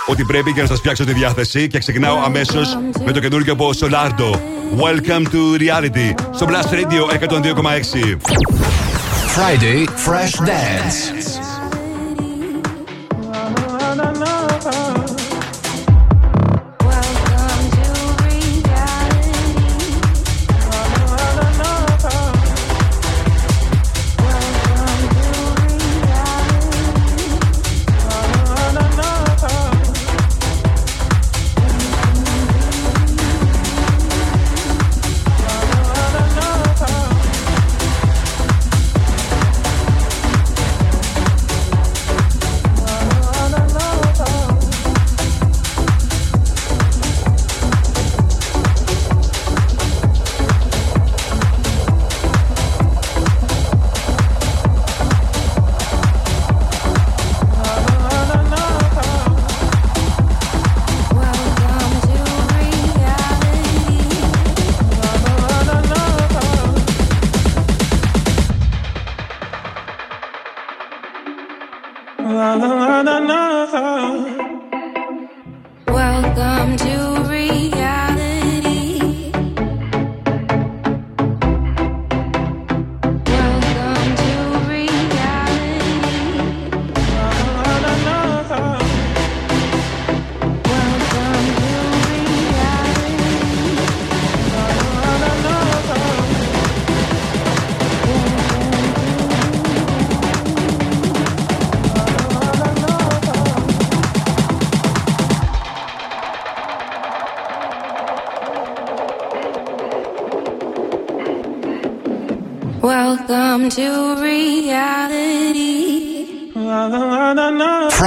[0.05, 1.67] Ό,τι πρέπει για να σας φτιάξω τη διάθεση.
[1.67, 4.39] Και ξεκινάω αμέσως με το καινούργιο από Solardo.
[4.81, 6.13] Welcome to reality.
[6.35, 8.17] Στο Blast Radio 102,6.
[9.35, 11.36] Friday Fresh Dance.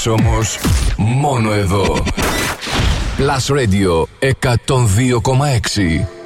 [0.00, 0.58] Επιτυχίες όμως
[0.96, 2.02] μόνο εδώ.
[3.18, 6.19] Plus Radio 102,6.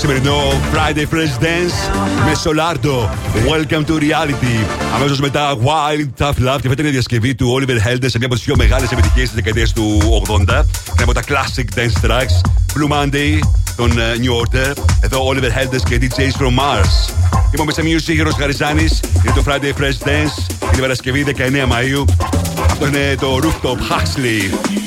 [0.00, 3.08] σημερινό Friday Fresh Dance με Solardo.
[3.50, 4.66] Welcome to reality.
[4.94, 8.26] Αμέσως μετά Wild Tough Love και φέτο είναι η διασκευή του Oliver Helder σε μια
[8.26, 10.44] από τις πιο μεγάλες επιτυχίες της του 80.
[10.96, 13.38] Με από τα classic dance tracks Blue Monday,
[13.76, 14.72] τον ε, New Order.
[15.00, 17.12] Εδώ Oliver Helder και DJs from Mars.
[17.54, 19.00] Είμαστε ο Μισε Μιούση Γερό Χαριζάνης.
[19.22, 20.34] Είναι το Friday Fresh Dance.
[20.62, 22.04] Είναι η Παρασκευή 19 Μαου.
[22.70, 24.79] Αυτό είναι το Rooftop Huxley.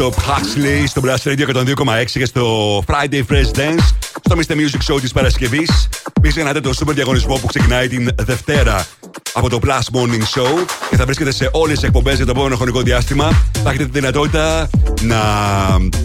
[0.00, 3.84] The Rooftop Huxley στο Blast Radio 102,6 και στο Friday Fresh Dance
[4.24, 4.52] στο Mr.
[4.52, 5.88] Music Show της Παρασκευής.
[6.22, 8.86] Μην ξεχνάτε το super διαγωνισμό που ξεκινάει την Δευτέρα
[9.32, 12.56] από το Plus Morning Show και θα βρίσκεται σε όλες τις εκπομπές για το επόμενο
[12.56, 13.44] χρονικό διάστημα.
[13.62, 14.70] Θα έχετε τη δυνατότητα
[15.00, 15.20] να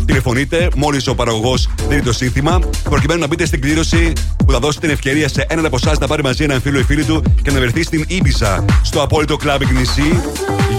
[0.06, 2.60] τηλεφωνείτε μόλι ο παραγωγός δίνει το σύνθημα,
[2.90, 4.14] προκειμένου να μπείτε στην κλήρωση
[4.46, 6.84] που θα δώσει την ευκαιρία σε έναν από εσάς να πάρει μαζί έναν φίλο ή
[6.84, 10.22] φίλη του και να βρεθεί στην Ήπεισα, στο απόλυτο clubbing νησί,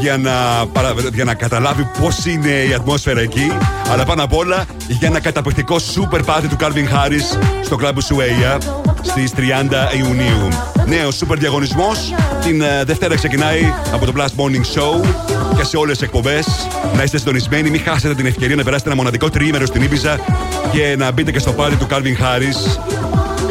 [0.01, 0.95] για να, παρα...
[1.15, 3.53] για να καταλάβει πώς είναι η ατμόσφαιρα εκεί,
[3.93, 8.59] αλλά πάνω απ' όλα για ένα καταπληκτικό super party του Calvin Harris στο κλαμπ Σουέια
[9.03, 9.41] στις 30
[9.97, 10.49] Ιουνίου.
[10.87, 12.15] Νέο super διαγωνισμός.
[12.43, 15.07] Την ε, Δευτέρα ξεκινάει από το Blast Morning Show
[15.57, 16.47] και σε όλες τις εκπομπές.
[16.97, 20.19] Να είστε συντονισμένοι, μην χάσετε την ευκαιρία να περάσετε ένα μοναδικό τριήμερο στην Ήπειζα
[20.73, 22.79] και να μπείτε και στο πάρτι του Calvin Harris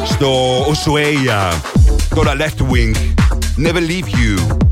[0.04, 1.54] στο Ushuaia.
[2.16, 2.96] Τώρα Left Wing.
[3.58, 4.65] Never leave you.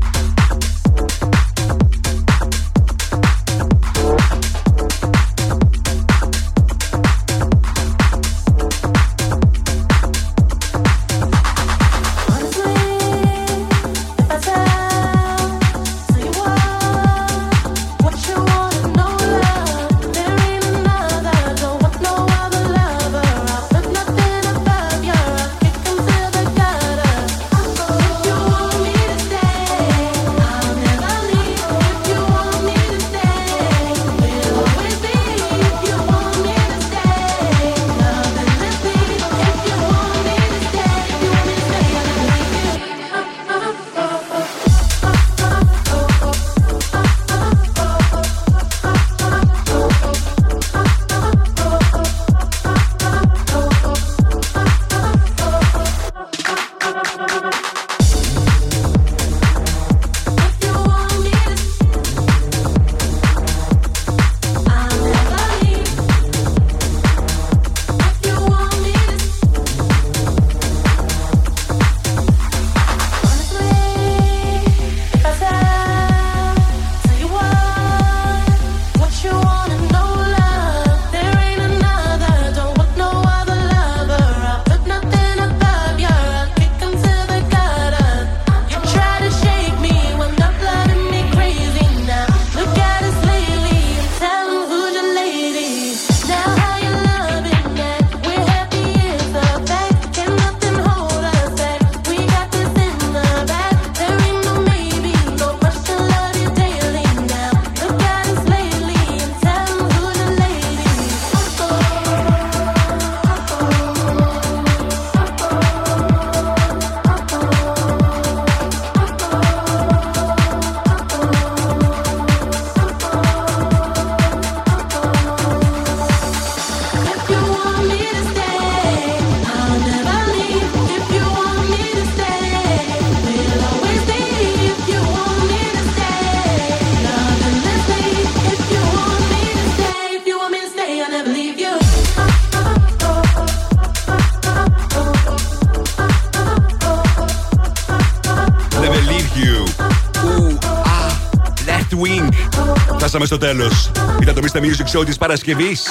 [153.16, 153.90] Φτάσαμε στο τέλος.
[154.22, 154.58] Ήταν το Mr.
[154.58, 155.82] Music Show της Παρασκευής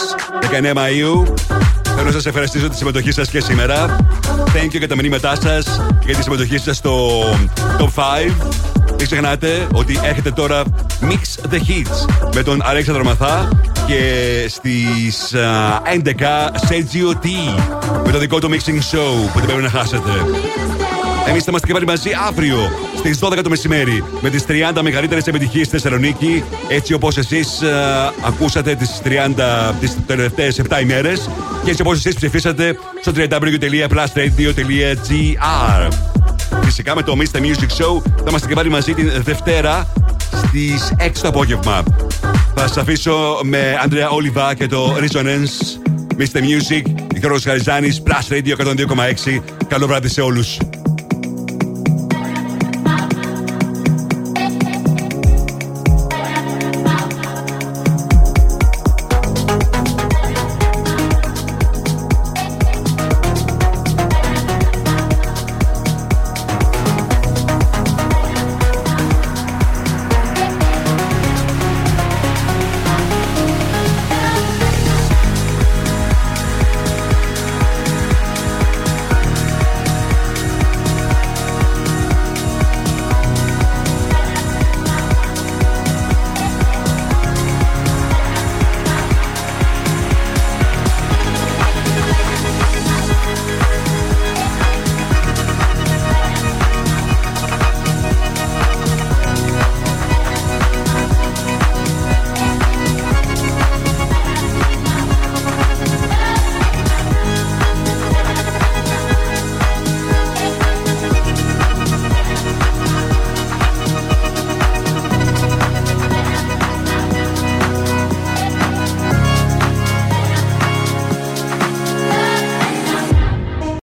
[0.42, 1.34] 19 Μαου.
[1.84, 3.96] Θέλω να σας ευχαριστήσω τη συμμετοχή σας και σήμερα.
[4.28, 5.66] Thank you για τα μηνύματά σας
[6.00, 7.24] και για τη συμμετοχή σας στο
[7.80, 8.32] Top 5.
[8.98, 10.64] Μην ξεχνάτε ότι έχετε τώρα
[11.02, 13.50] Mix the Hits με τον Αλέξανδρο Μαθά
[13.88, 14.02] και
[14.50, 16.10] στις α, 11
[16.70, 17.30] Sergio T
[18.06, 20.12] με το δικό του mixing show που δεν πρέπει να χάσετε.
[21.28, 22.58] Εμείς θα είμαστε και πάλι μαζί αύριο
[23.06, 26.44] στις 12 το μεσημέρι με τις 30 μεγαλύτερες επιτυχίες στη Θεσσαλονίκη.
[26.68, 27.62] Έτσι όπως εσείς
[28.26, 31.30] ακούσατε τις 30 τις τελευταίες 7 ημέρες
[31.64, 35.92] και έτσι όπως εσείς ψηφίσατε στο www.plusradio.gr.
[36.64, 37.38] Φυσικά με το Mr.
[37.38, 39.88] Music Show θα είμαστε και πάλι μαζί την Δευτέρα
[40.48, 41.84] στις 6 το απόγευμα.
[42.56, 45.78] Θα σας αφήσω με Ανδρέα Όλιβα και το Resonance.
[46.18, 46.40] Mr.
[46.40, 46.84] Music,
[47.16, 49.44] Γιώργος Χαριζάνης, Plus Radio 102,6.
[49.68, 50.58] Καλό βράδυ σε όλους.